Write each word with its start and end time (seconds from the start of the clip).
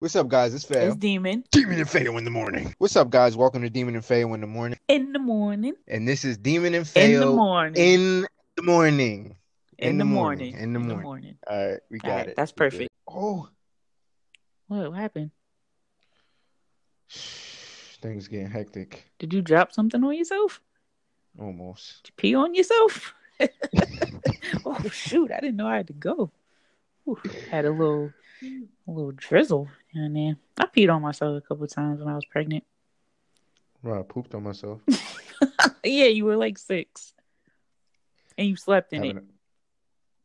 What's 0.00 0.14
up, 0.14 0.28
guys? 0.28 0.54
It's 0.54 0.64
Faye. 0.64 0.86
It's 0.86 0.96
Demon 0.96 1.42
Demon 1.50 1.80
and 1.80 1.88
Fatal 1.90 2.16
in 2.18 2.24
the 2.24 2.30
morning. 2.30 2.72
What's 2.78 2.94
up, 2.94 3.10
guys? 3.10 3.36
Welcome 3.36 3.62
to 3.62 3.70
Demon 3.70 3.96
and 3.96 4.04
Fayo 4.04 4.32
in 4.34 4.40
the 4.40 4.46
morning. 4.46 4.78
in 4.86 5.12
the 5.12 5.18
morning. 5.18 5.74
And 5.88 6.06
this 6.06 6.24
is 6.24 6.38
Demon 6.38 6.74
and 6.74 6.86
Fail 6.86 7.14
In 7.22 7.28
the 7.28 7.34
morning. 7.34 7.74
in 7.76 8.26
the 8.56 8.62
morning. 8.62 9.36
In 9.78 9.98
the 9.98 10.04
morning. 10.04 10.56
In 10.56 10.72
the 10.72 10.78
morning. 10.78 11.36
All 11.48 11.70
right, 11.70 11.80
we 11.90 11.98
got 11.98 12.10
Alright, 12.10 12.28
it. 12.28 12.36
that's 12.36 12.52
perfect. 12.52 12.90
Oh, 13.08 13.48
What, 14.68 14.90
what 14.90 14.98
happened? 14.98 15.30
things 17.10 18.28
getting 18.28 18.48
hectic. 18.50 19.10
Did 19.18 19.32
you 19.32 19.42
drop 19.42 19.72
something 19.72 20.02
on 20.04 20.14
yourself? 20.14 20.60
Almost. 21.40 22.04
Did 22.04 22.10
you 22.10 22.14
pee 22.16 22.34
on 22.36 22.54
yourself? 22.54 23.14
oh 24.64 24.80
shoot! 24.92 25.32
I 25.32 25.40
didn't 25.40 25.56
know 25.56 25.66
I 25.66 25.76
had 25.78 25.86
to 25.88 25.92
go. 25.92 26.30
Ooh, 27.08 27.18
had 27.50 27.64
a 27.64 27.70
little, 27.70 28.12
a 28.42 28.90
little 28.90 29.12
drizzle 29.12 29.68
and 29.98 30.16
then 30.16 30.36
I 30.58 30.66
peed 30.66 30.92
on 30.94 31.02
myself 31.02 31.36
a 31.36 31.40
couple 31.46 31.66
times 31.66 32.00
when 32.00 32.08
I 32.08 32.14
was 32.14 32.24
pregnant. 32.24 32.64
Bro, 33.82 34.00
I 34.00 34.02
pooped 34.02 34.34
on 34.34 34.42
myself. 34.42 34.80
yeah, 35.84 36.06
you 36.06 36.24
were 36.24 36.36
like 36.36 36.58
six, 36.58 37.14
and 38.36 38.48
you 38.48 38.56
slept 38.56 38.92
in 38.92 39.04
it. 39.04 39.16
A- 39.16 39.22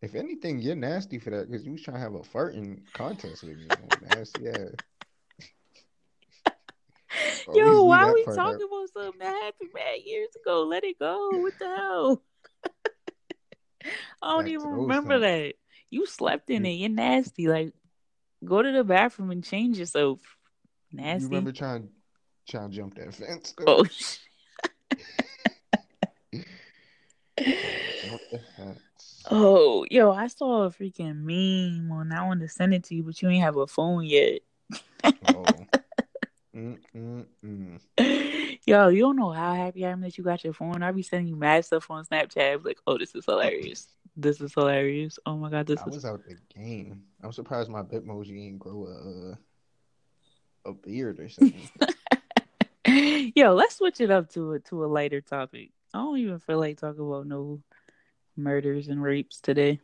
If 0.01 0.15
anything, 0.15 0.59
you're 0.59 0.75
nasty 0.75 1.19
for 1.19 1.29
that 1.29 1.49
because 1.49 1.65
you 1.65 1.73
was 1.73 1.81
trying 1.81 1.97
to 1.97 2.01
have 2.01 2.15
a 2.15 2.19
farting 2.19 2.79
contest 2.93 3.43
with 3.43 3.57
me. 3.57 3.65
nasty. 4.01 4.47
Always 7.47 7.55
Yo, 7.55 7.83
why 7.83 8.03
are 8.03 8.13
we 8.13 8.23
talking 8.25 8.39
out. 8.39 8.55
about 8.55 8.89
something 8.93 9.19
that 9.19 9.43
happened 9.43 9.69
years 10.05 10.29
ago? 10.41 10.63
Let 10.63 10.83
it 10.83 10.97
go. 10.99 11.37
What 11.37 11.53
the 11.59 11.67
hell? 11.67 12.23
I 14.21 14.31
don't 14.31 14.45
Back 14.45 14.51
even 14.53 14.69
remember 14.69 15.19
times. 15.19 15.21
that. 15.21 15.53
You 15.89 16.05
slept 16.05 16.49
in 16.49 16.65
it. 16.65 16.71
You're 16.71 16.89
nasty. 16.89 17.47
Like, 17.47 17.73
go 18.45 18.61
to 18.61 18.71
the 18.71 18.83
bathroom 18.83 19.31
and 19.31 19.43
change 19.43 19.77
yourself. 19.77 20.19
Nasty. 20.91 21.23
You 21.23 21.29
remember 21.29 21.51
trying 21.51 21.89
trying 22.47 22.69
to 22.69 22.75
jump 22.75 22.95
that 22.95 23.13
fence? 23.13 23.55
Oh, 23.65 23.83
sh- 23.85 24.17
Jump 28.03 28.21
the 28.31 28.39
fence. 28.57 29.23
oh, 29.31 29.85
yo, 29.89 30.11
I 30.11 30.27
saw 30.27 30.63
a 30.63 30.69
freaking 30.69 31.23
meme 31.23 31.91
on. 31.91 32.11
I 32.11 32.25
wanted 32.25 32.47
to 32.47 32.53
send 32.53 32.73
it 32.73 32.83
to 32.85 32.95
you, 32.95 33.03
but 33.03 33.21
you 33.21 33.29
ain't 33.29 33.43
have 33.43 33.57
a 33.57 33.67
phone 33.67 34.05
yet. 34.05 34.41
Oh. 35.25 35.45
Yo, 38.65 38.87
you 38.87 39.01
don't 39.01 39.17
know 39.17 39.31
how 39.31 39.53
happy 39.55 39.85
I 39.85 39.89
am 39.89 40.01
that 40.01 40.17
you 40.17 40.23
got 40.23 40.43
your 40.43 40.53
phone. 40.53 40.83
I 40.83 40.91
be 40.91 41.01
sending 41.01 41.27
you 41.27 41.35
mad 41.35 41.65
stuff 41.65 41.89
on 41.91 42.05
Snapchat. 42.05 42.63
Like, 42.63 42.79
oh, 42.87 42.97
this 42.97 43.13
is 43.15 43.25
hilarious. 43.25 43.87
This 44.15 44.39
is 44.41 44.53
hilarious. 44.53 45.17
Oh 45.25 45.37
my 45.37 45.49
god, 45.49 45.65
this 45.65 45.79
I 45.79 45.89
is 45.89 45.95
was 45.95 46.05
out 46.05 46.21
the 46.27 46.37
game. 46.53 47.01
I'm 47.23 47.31
surprised 47.31 47.69
my 47.69 47.81
Bitmoji 47.81 48.27
didn't 48.27 48.59
grow 48.59 48.85
a 48.85 49.37
a 50.69 50.73
beard 50.73 51.19
or 51.19 51.29
something. 51.29 51.69
Yo, 53.35 53.53
let's 53.53 53.77
switch 53.77 54.01
it 54.01 54.11
up 54.11 54.29
to 54.31 54.53
a 54.53 54.59
to 54.59 54.85
a 54.85 54.87
lighter 54.87 55.21
topic. 55.21 55.71
I 55.93 55.99
don't 55.99 56.17
even 56.17 56.39
feel 56.39 56.59
like 56.59 56.77
talking 56.79 57.05
about 57.05 57.27
no 57.27 57.61
murders 58.35 58.87
and 58.87 59.01
rapes 59.01 59.39
today. 59.41 59.79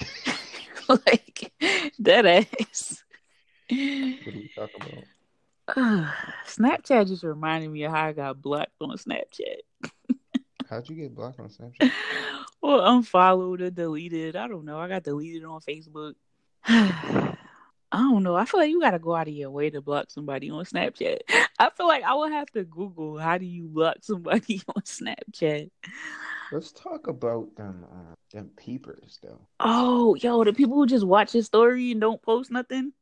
like 0.88 1.52
that 1.98 2.26
ass. 2.26 3.04
what 3.68 3.68
do 3.68 4.24
we 4.24 4.50
talk 4.54 4.70
about? 4.76 5.04
Snapchat 6.46 7.08
just 7.08 7.24
reminded 7.24 7.70
me 7.70 7.84
of 7.84 7.92
how 7.92 8.06
I 8.06 8.12
got 8.12 8.40
blocked 8.40 8.72
on 8.80 8.96
Snapchat. 8.96 9.60
How'd 10.68 10.88
you 10.88 10.96
get 10.96 11.14
blocked 11.14 11.40
on 11.40 11.48
Snapchat? 11.48 11.90
Or 12.62 12.80
unfollowed 12.82 13.60
or 13.60 13.70
deleted. 13.70 14.36
I 14.36 14.48
don't 14.48 14.64
know. 14.64 14.78
I 14.78 14.88
got 14.88 15.04
deleted 15.04 15.44
on 15.44 15.60
Facebook. 15.60 16.14
I 17.92 17.98
don't 18.00 18.24
know. 18.24 18.34
I 18.34 18.44
feel 18.44 18.60
like 18.60 18.70
you 18.70 18.80
gotta 18.80 18.98
go 18.98 19.14
out 19.14 19.28
of 19.28 19.34
your 19.34 19.50
way 19.50 19.70
to 19.70 19.80
block 19.80 20.10
somebody 20.10 20.50
on 20.50 20.64
Snapchat. 20.64 21.18
I 21.58 21.70
feel 21.70 21.86
like 21.86 22.02
I 22.02 22.14
will 22.14 22.28
have 22.28 22.50
to 22.52 22.64
Google 22.64 23.18
how 23.18 23.38
do 23.38 23.46
you 23.46 23.68
block 23.68 23.98
somebody 24.02 24.60
on 24.68 24.82
Snapchat. 24.82 25.70
Let's 26.52 26.72
talk 26.72 27.06
about 27.06 27.54
them 27.56 27.86
uh, 27.90 28.14
them 28.32 28.50
peepers 28.56 29.18
though. 29.22 29.40
Oh, 29.60 30.14
yo, 30.16 30.44
the 30.44 30.52
people 30.52 30.74
who 30.74 30.86
just 30.86 31.06
watch 31.06 31.34
your 31.34 31.42
story 31.42 31.92
and 31.92 32.00
don't 32.00 32.20
post 32.20 32.50
nothing. 32.50 32.92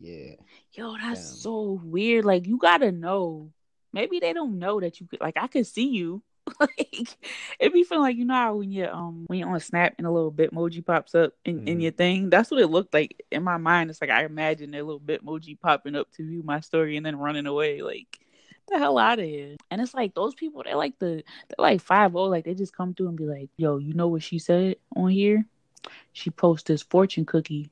Yeah. 0.00 0.34
Yo, 0.72 0.96
that's 0.96 1.42
so 1.42 1.80
weird. 1.82 2.24
Like 2.24 2.46
you 2.46 2.58
gotta 2.58 2.92
know. 2.92 3.52
Maybe 3.92 4.20
they 4.20 4.32
don't 4.32 4.58
know 4.58 4.80
that 4.80 5.00
you 5.00 5.06
could. 5.06 5.20
Like 5.20 5.36
I 5.36 5.46
could 5.46 5.66
see 5.66 5.88
you. 5.88 6.22
like 6.60 7.16
it 7.58 7.72
be 7.72 7.84
feeling 7.84 8.02
like 8.02 8.16
you 8.16 8.24
know 8.24 8.34
how 8.34 8.54
when 8.56 8.70
you 8.70 8.86
um 8.86 9.24
when 9.28 9.38
you're 9.38 9.48
on 9.48 9.60
Snap 9.60 9.94
and 9.98 10.06
a 10.06 10.10
little 10.10 10.32
Bitmoji 10.32 10.84
pops 10.84 11.14
up 11.14 11.32
in, 11.44 11.66
in 11.66 11.78
Mhm. 11.78 11.82
your 11.82 11.92
thing. 11.92 12.30
That's 12.30 12.50
what 12.50 12.60
it 12.60 12.68
looked 12.68 12.94
like 12.94 13.24
in 13.30 13.42
my 13.42 13.56
mind. 13.56 13.90
It's 13.90 14.00
like 14.00 14.10
I 14.10 14.24
imagine 14.24 14.74
a 14.74 14.82
little 14.82 15.00
Bitmoji 15.00 15.58
popping 15.60 15.94
up 15.96 16.10
to 16.12 16.26
view 16.26 16.42
my 16.42 16.60
story 16.60 16.96
and 16.96 17.04
then 17.04 17.16
running 17.16 17.46
away. 17.46 17.82
Like 17.82 18.20
the 18.68 18.78
hell 18.78 18.98
out 18.98 19.18
of 19.18 19.24
here. 19.24 19.56
And 19.70 19.80
it's 19.80 19.94
like 19.94 20.14
those 20.14 20.34
people. 20.34 20.62
They're 20.64 20.76
like 20.76 20.98
the 20.98 21.22
they're 21.48 21.56
like 21.58 21.80
five 21.80 22.14
oh. 22.16 22.24
Like 22.24 22.44
they 22.44 22.54
just 22.54 22.76
come 22.76 22.94
through 22.94 23.08
and 23.08 23.16
be 23.16 23.24
like, 23.24 23.50
"Yo, 23.56 23.78
you 23.78 23.94
know 23.94 24.08
what 24.08 24.22
she 24.22 24.38
said 24.38 24.76
on 24.94 25.10
here? 25.10 25.46
She 26.12 26.30
posted 26.30 26.74
this 26.74 26.82
fortune 26.82 27.24
cookie. 27.24 27.70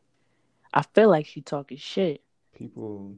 I 0.72 0.82
feel 0.82 1.10
like 1.10 1.26
she 1.26 1.40
talking 1.42 1.78
shit." 1.78 2.22
People 2.54 3.14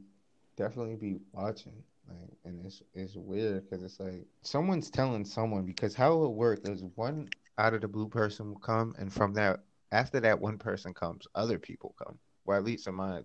definitely 0.57 0.95
be 0.95 1.19
watching. 1.31 1.83
Like, 2.09 2.37
and 2.45 2.65
it's 2.65 2.81
it's 2.93 3.15
weird 3.15 3.69
because 3.69 3.83
it's 3.83 3.99
like 3.99 4.25
someone's 4.41 4.89
telling 4.89 5.25
someone 5.25 5.63
because 5.63 5.95
how 5.95 6.13
it 6.13 6.17
will 6.17 6.35
work 6.35 6.67
is 6.67 6.83
one 6.95 7.29
out 7.57 7.73
of 7.73 7.81
the 7.81 7.87
blue 7.87 8.07
person 8.07 8.49
will 8.49 8.59
come, 8.59 8.95
and 8.97 9.11
from 9.11 9.33
that 9.35 9.61
after 9.91 10.19
that 10.19 10.39
one 10.39 10.57
person 10.57 10.93
comes, 10.93 11.27
other 11.35 11.59
people 11.59 11.95
come. 12.03 12.17
Well, 12.45 12.57
at 12.57 12.63
least 12.63 12.87
in 12.87 12.95
my 12.95 13.21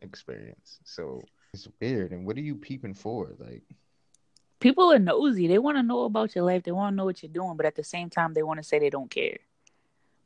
experience. 0.00 0.78
So 0.84 1.22
it's 1.52 1.68
weird. 1.80 2.12
And 2.12 2.26
what 2.26 2.36
are 2.36 2.42
you 2.42 2.54
peeping 2.54 2.94
for? 2.94 3.34
Like, 3.38 3.62
people 4.60 4.92
are 4.92 4.98
nosy. 4.98 5.46
They 5.46 5.58
want 5.58 5.76
to 5.76 5.82
know 5.82 6.04
about 6.04 6.34
your 6.34 6.44
life. 6.44 6.62
They 6.62 6.72
want 6.72 6.92
to 6.92 6.96
know 6.96 7.04
what 7.04 7.22
you're 7.22 7.32
doing, 7.32 7.56
but 7.56 7.66
at 7.66 7.76
the 7.76 7.84
same 7.84 8.10
time, 8.10 8.34
they 8.34 8.42
want 8.42 8.58
to 8.58 8.64
say 8.64 8.78
they 8.78 8.90
don't 8.90 9.10
care. 9.10 9.38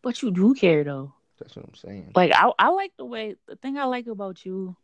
But 0.02 0.22
you 0.22 0.30
do 0.30 0.54
care 0.54 0.82
though. 0.82 1.12
that's 1.38 1.56
what 1.56 1.66
I'm 1.66 1.74
saying. 1.74 2.12
Like 2.14 2.32
I, 2.34 2.50
I 2.58 2.68
like 2.68 2.92
the 2.96 3.04
way 3.04 3.36
the 3.46 3.56
thing 3.56 3.76
I 3.76 3.84
like 3.84 4.06
about 4.06 4.44
you 4.44 4.76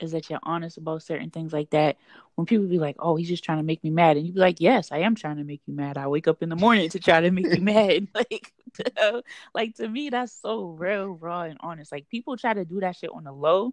is 0.00 0.12
that 0.12 0.28
you're 0.28 0.40
honest 0.42 0.76
about 0.78 1.02
certain 1.02 1.30
things 1.30 1.52
like 1.52 1.70
that. 1.70 1.96
When 2.34 2.46
people 2.46 2.66
be 2.66 2.78
like, 2.78 2.96
"Oh, 2.98 3.16
he's 3.16 3.28
just 3.28 3.44
trying 3.44 3.58
to 3.58 3.64
make 3.64 3.82
me 3.84 3.90
mad," 3.90 4.16
and 4.16 4.26
you 4.26 4.32
be 4.32 4.40
like, 4.40 4.60
"Yes, 4.60 4.90
I 4.92 4.98
am 4.98 5.14
trying 5.14 5.36
to 5.36 5.44
make 5.44 5.60
you 5.66 5.74
mad. 5.74 5.96
I 5.98 6.06
wake 6.08 6.28
up 6.28 6.42
in 6.42 6.48
the 6.48 6.56
morning 6.56 6.88
to 6.90 7.00
try 7.00 7.20
to 7.20 7.30
make 7.30 7.46
you 7.54 7.60
mad." 7.62 8.08
Like, 8.14 8.52
like 9.54 9.74
to 9.76 9.88
me, 9.88 10.10
that's 10.10 10.32
so 10.32 10.64
real, 10.64 11.06
raw, 11.08 11.42
and 11.42 11.58
honest. 11.60 11.92
Like 11.92 12.08
people 12.08 12.36
try 12.36 12.54
to 12.54 12.64
do 12.64 12.80
that 12.80 12.96
shit 12.96 13.10
on 13.12 13.24
the 13.24 13.32
low, 13.32 13.72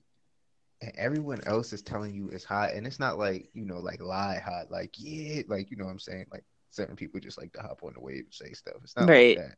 And 0.82 0.92
everyone 0.98 1.42
else 1.46 1.74
is 1.74 1.82
telling 1.82 2.14
you 2.16 2.30
it's 2.30 2.44
hot, 2.44 2.74
and 2.74 2.86
it's 2.86 3.00
not 3.00 3.18
like 3.18 3.50
you 3.54 3.66
know 3.66 3.80
like 3.80 4.02
lie 4.02 4.40
hot, 4.44 4.72
like 4.72 4.96
yeah, 4.98 5.44
like 5.48 5.72
you 5.72 5.78
know 5.78 5.86
what 5.86 5.92
I'm 5.92 6.00
saying. 6.00 6.26
Like 6.32 6.44
certain 6.72 6.96
people 6.96 7.20
just 7.20 7.38
like 7.40 7.54
to 7.54 7.62
hop 7.62 7.84
on 7.84 7.94
the 7.94 8.02
wave 8.02 8.26
and 8.26 8.34
say 8.34 8.52
stuff. 8.54 8.76
It's 8.84 8.96
not 8.96 9.08
Right. 9.08 9.38
like 9.38 9.48
that. 9.48 9.58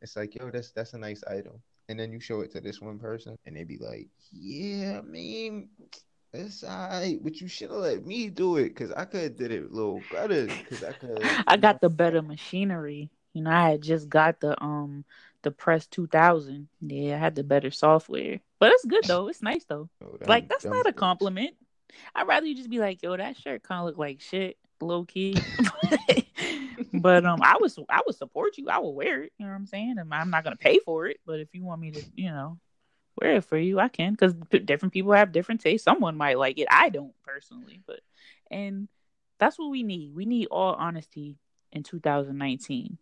It's 0.00 0.16
like 0.16 0.34
yo, 0.34 0.50
that's 0.50 0.72
that's 0.72 0.94
a 0.94 0.98
nice 0.98 1.22
item, 1.28 1.62
and 1.88 2.00
then 2.00 2.12
you 2.12 2.20
show 2.20 2.40
it 2.40 2.52
to 2.52 2.60
this 2.60 2.80
one 2.80 2.98
person, 2.98 3.36
and 3.46 3.56
they 3.56 3.64
be 3.64 3.78
like, 3.78 4.08
yeah, 4.32 4.98
I 4.98 5.02
mean. 5.02 5.68
It's 6.34 6.64
alright, 6.64 7.22
but 7.22 7.40
you 7.40 7.48
should 7.48 7.70
have 7.70 7.80
let 7.80 8.06
me 8.06 8.30
do 8.30 8.56
it 8.56 8.70
because 8.70 8.90
I 8.92 9.04
could 9.04 9.22
have 9.22 9.36
did 9.36 9.52
it 9.52 9.70
a 9.70 9.74
little 9.74 10.02
better. 10.10 10.46
Because 10.46 10.82
I 10.82 10.92
could. 10.92 11.22
I 11.46 11.56
got 11.58 11.80
the 11.80 11.90
better 11.90 12.22
machinery. 12.22 13.10
You 13.34 13.42
know, 13.42 13.50
I 13.50 13.70
had 13.70 13.82
just 13.82 14.08
got 14.08 14.40
the 14.40 14.60
um 14.62 15.04
the 15.42 15.50
Press 15.50 15.86
2000. 15.86 16.68
Yeah, 16.80 17.16
I 17.16 17.18
had 17.18 17.34
the 17.34 17.44
better 17.44 17.70
software, 17.70 18.40
but 18.58 18.72
it's 18.72 18.84
good 18.86 19.04
though. 19.06 19.28
It's 19.28 19.42
nice 19.42 19.64
though. 19.64 19.90
Like 20.26 20.48
that's 20.48 20.64
not 20.64 20.86
a 20.86 20.92
compliment. 20.92 21.54
I'd 22.14 22.26
rather 22.26 22.46
you 22.46 22.54
just 22.54 22.70
be 22.70 22.78
like, 22.78 23.02
yo, 23.02 23.14
that 23.14 23.36
shirt 23.36 23.62
kind 23.62 23.80
of 23.80 23.86
look 23.86 23.98
like 23.98 24.22
shit, 24.22 24.56
low 24.80 25.04
key. 25.04 25.36
but 26.94 27.26
um, 27.26 27.42
I 27.42 27.58
was 27.60 27.78
I 27.90 28.00
would 28.06 28.16
support 28.16 28.56
you. 28.56 28.70
I 28.70 28.78
would 28.78 28.90
wear 28.90 29.24
it. 29.24 29.32
You 29.38 29.44
know 29.44 29.52
what 29.52 29.58
I'm 29.58 29.66
saying? 29.66 29.96
And 29.98 30.12
I'm 30.14 30.30
not 30.30 30.44
gonna 30.44 30.56
pay 30.56 30.78
for 30.78 31.06
it, 31.08 31.20
but 31.26 31.40
if 31.40 31.48
you 31.52 31.62
want 31.62 31.82
me 31.82 31.90
to, 31.90 32.02
you 32.14 32.30
know, 32.30 32.58
wear 33.20 33.36
it 33.36 33.44
for 33.44 33.56
you, 33.56 33.78
I 33.78 33.88
can. 33.88 34.12
Because 34.12 34.34
different 34.64 34.92
people 34.92 35.12
have 35.12 35.32
different 35.32 35.60
tastes. 35.60 35.84
Someone 35.84 36.16
might 36.16 36.38
like 36.38 36.58
it. 36.58 36.68
I 36.70 36.88
don't 36.88 37.14
personally, 37.24 37.82
but 37.86 38.00
and 38.50 38.88
that's 39.38 39.58
what 39.58 39.70
we 39.70 39.82
need. 39.82 40.14
We 40.14 40.24
need 40.24 40.48
all 40.50 40.74
honesty 40.74 41.38
in 41.72 41.82
2019. 41.82 42.98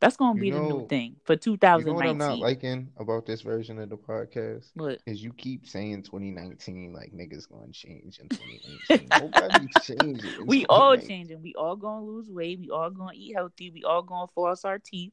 That's 0.00 0.16
gonna 0.16 0.38
be 0.38 0.50
know, 0.50 0.56
the 0.56 0.74
new 0.74 0.86
thing 0.86 1.16
for 1.24 1.34
2019. 1.34 1.80
You 1.80 1.92
know 1.92 1.96
what 1.96 2.06
I'm 2.06 2.18
not 2.18 2.38
liking 2.38 2.88
about 2.98 3.26
this 3.26 3.40
version 3.40 3.80
of 3.80 3.88
the 3.88 3.96
podcast? 3.96 4.70
What 4.74 5.00
is 5.06 5.22
you 5.22 5.32
keep 5.32 5.66
saying 5.66 6.04
2019 6.04 6.92
like 6.92 7.12
niggas 7.12 7.48
gonna 7.50 7.72
change 7.72 8.20
in 8.20 8.28
2019. 8.28 9.08
Nobody 9.20 9.68
changing. 9.82 10.46
We 10.46 10.66
all 10.66 10.96
changing. 10.96 11.42
We 11.42 11.54
all 11.54 11.74
gonna 11.74 12.04
lose 12.04 12.30
weight. 12.30 12.60
We 12.60 12.70
all 12.70 12.90
gonna 12.90 13.12
eat 13.14 13.34
healthy. 13.34 13.70
We 13.70 13.82
all 13.82 14.02
gonna 14.02 14.28
floss 14.28 14.64
our 14.64 14.78
teeth. 14.78 15.12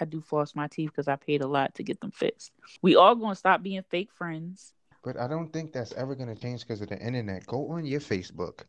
I 0.00 0.04
do 0.04 0.20
floss 0.20 0.54
my 0.54 0.68
teeth 0.68 0.90
because 0.90 1.08
I 1.08 1.16
paid 1.16 1.42
a 1.42 1.46
lot 1.46 1.74
to 1.76 1.82
get 1.82 2.00
them 2.00 2.10
fixed. 2.10 2.52
We 2.82 2.96
all 2.96 3.14
gonna 3.14 3.34
stop 3.34 3.62
being 3.62 3.82
fake 3.82 4.12
friends. 4.12 4.72
But 5.02 5.18
I 5.18 5.28
don't 5.28 5.52
think 5.52 5.72
that's 5.72 5.92
ever 5.92 6.14
gonna 6.14 6.34
change 6.34 6.60
because 6.60 6.80
of 6.80 6.88
the 6.88 6.98
internet. 6.98 7.46
Go 7.46 7.70
on 7.70 7.86
your 7.86 8.00
Facebook 8.00 8.64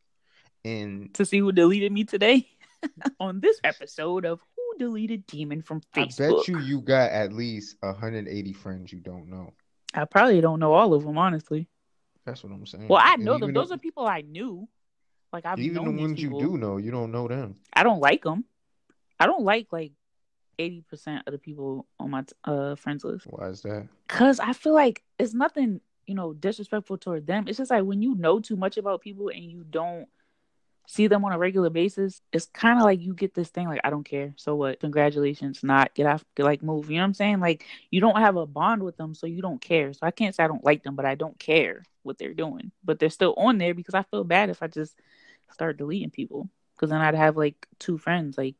and 0.64 1.14
to 1.14 1.26
see 1.26 1.40
who 1.40 1.52
deleted 1.52 1.92
me 1.92 2.04
today 2.04 2.48
on 3.20 3.40
this 3.40 3.60
episode 3.64 4.26
of 4.26 4.42
Who 4.56 4.80
Deleted 4.80 5.26
Demon 5.28 5.62
from 5.62 5.82
Facebook. 5.96 6.34
I 6.34 6.38
bet 6.38 6.48
you 6.48 6.60
you 6.60 6.82
got 6.82 7.12
at 7.12 7.34
least 7.34 7.78
180 7.82 8.54
friends 8.54 8.92
you 8.92 9.00
don't 9.00 9.30
know. 9.30 9.54
I 9.94 10.06
probably 10.06 10.42
don't 10.42 10.60
know 10.60 10.74
all 10.74 10.94
of 10.94 11.04
them, 11.04 11.18
honestly. 11.18 11.68
That's 12.26 12.44
what 12.44 12.52
I'm 12.52 12.66
saying. 12.66 12.88
Well, 12.88 13.02
I 13.02 13.16
know 13.16 13.38
them. 13.38 13.54
Those 13.54 13.72
are 13.72 13.78
people 13.78 14.06
I 14.06 14.22
knew. 14.22 14.68
Like 15.32 15.46
I've 15.46 15.60
even 15.60 15.84
the 15.84 15.92
ones 15.92 16.22
you 16.22 16.40
do 16.40 16.58
know, 16.58 16.78
you 16.78 16.92
don't 16.92 17.12
know 17.12 17.28
them. 17.28 17.56
I 17.74 17.84
don't 17.84 18.00
like 18.00 18.24
them. 18.24 18.46
I 19.20 19.26
don't 19.26 19.44
like 19.44 19.68
like 19.72 19.92
eighty 20.60 20.82
percent 20.82 21.24
of 21.28 21.32
the 21.32 21.40
people 21.40 21.86
on 22.00 22.12
my 22.12 22.24
uh 22.44 22.76
friends 22.76 23.04
list. 23.04 23.26
Why 23.30 23.50
is 23.50 23.62
that? 23.62 23.88
Cause 24.08 24.40
I 24.40 24.54
feel 24.54 24.74
like 24.74 25.04
it's 25.20 25.34
nothing, 25.34 25.82
you 26.06 26.16
know, 26.16 26.34
disrespectful 26.34 26.98
toward 26.98 27.28
them. 27.28 27.48
It's 27.48 27.58
just 27.58 27.72
like 27.72 27.84
when 27.84 28.02
you 28.02 28.16
know 28.16 28.40
too 28.40 28.56
much 28.56 28.78
about 28.78 29.02
people 29.02 29.30
and 29.30 29.44
you 29.44 29.64
don't 29.70 30.08
see 30.88 31.08
them 31.08 31.26
on 31.26 31.34
a 31.34 31.38
regular 31.38 31.70
basis, 31.70 32.22
it's 32.32 32.46
kind 32.46 32.80
of 32.80 32.86
like 32.86 33.02
you 33.02 33.14
get 33.14 33.34
this 33.34 33.50
thing 33.50 33.68
like 33.68 33.82
I 33.84 33.90
don't 33.90 34.06
care. 34.06 34.34
So 34.38 34.56
what? 34.56 34.80
Congratulations, 34.80 35.64
not 35.64 35.94
get 35.94 36.08
off, 36.08 36.24
get 36.36 36.46
like 36.46 36.64
move. 36.64 36.90
You 36.90 36.98
know 36.98 37.04
what 37.04 37.08
I'm 37.08 37.14
saying? 37.14 37.40
Like 37.40 37.66
you 37.92 38.00
don't 38.00 38.18
have 38.18 38.38
a 38.38 38.46
bond 38.46 38.82
with 38.82 38.98
them, 38.98 39.14
so 39.14 39.28
you 39.28 39.42
don't 39.42 39.62
care. 39.62 39.94
So 39.94 40.00
I 40.04 40.12
can't 40.12 40.34
say 40.34 40.44
I 40.44 40.48
don't 40.48 40.64
like 40.64 40.84
them, 40.84 40.96
but 40.96 41.06
I 41.06 41.16
don't 41.16 41.38
care 41.38 41.84
what 42.04 42.18
they're 42.18 42.34
doing. 42.34 42.72
But 42.84 43.00
they're 43.00 43.10
still 43.10 43.34
on 43.38 43.58
there 43.58 43.74
because 43.74 43.94
I 43.94 44.04
feel 44.04 44.24
bad 44.24 44.50
if 44.50 44.64
I 44.64 44.68
just 44.68 44.98
start 45.52 45.78
deleting 45.78 46.10
people 46.10 46.50
because 46.76 46.90
then 46.90 47.02
I'd 47.02 47.16
have 47.16 47.38
like 47.38 47.68
two 47.80 47.98
friends. 47.98 48.38
Like 48.38 48.56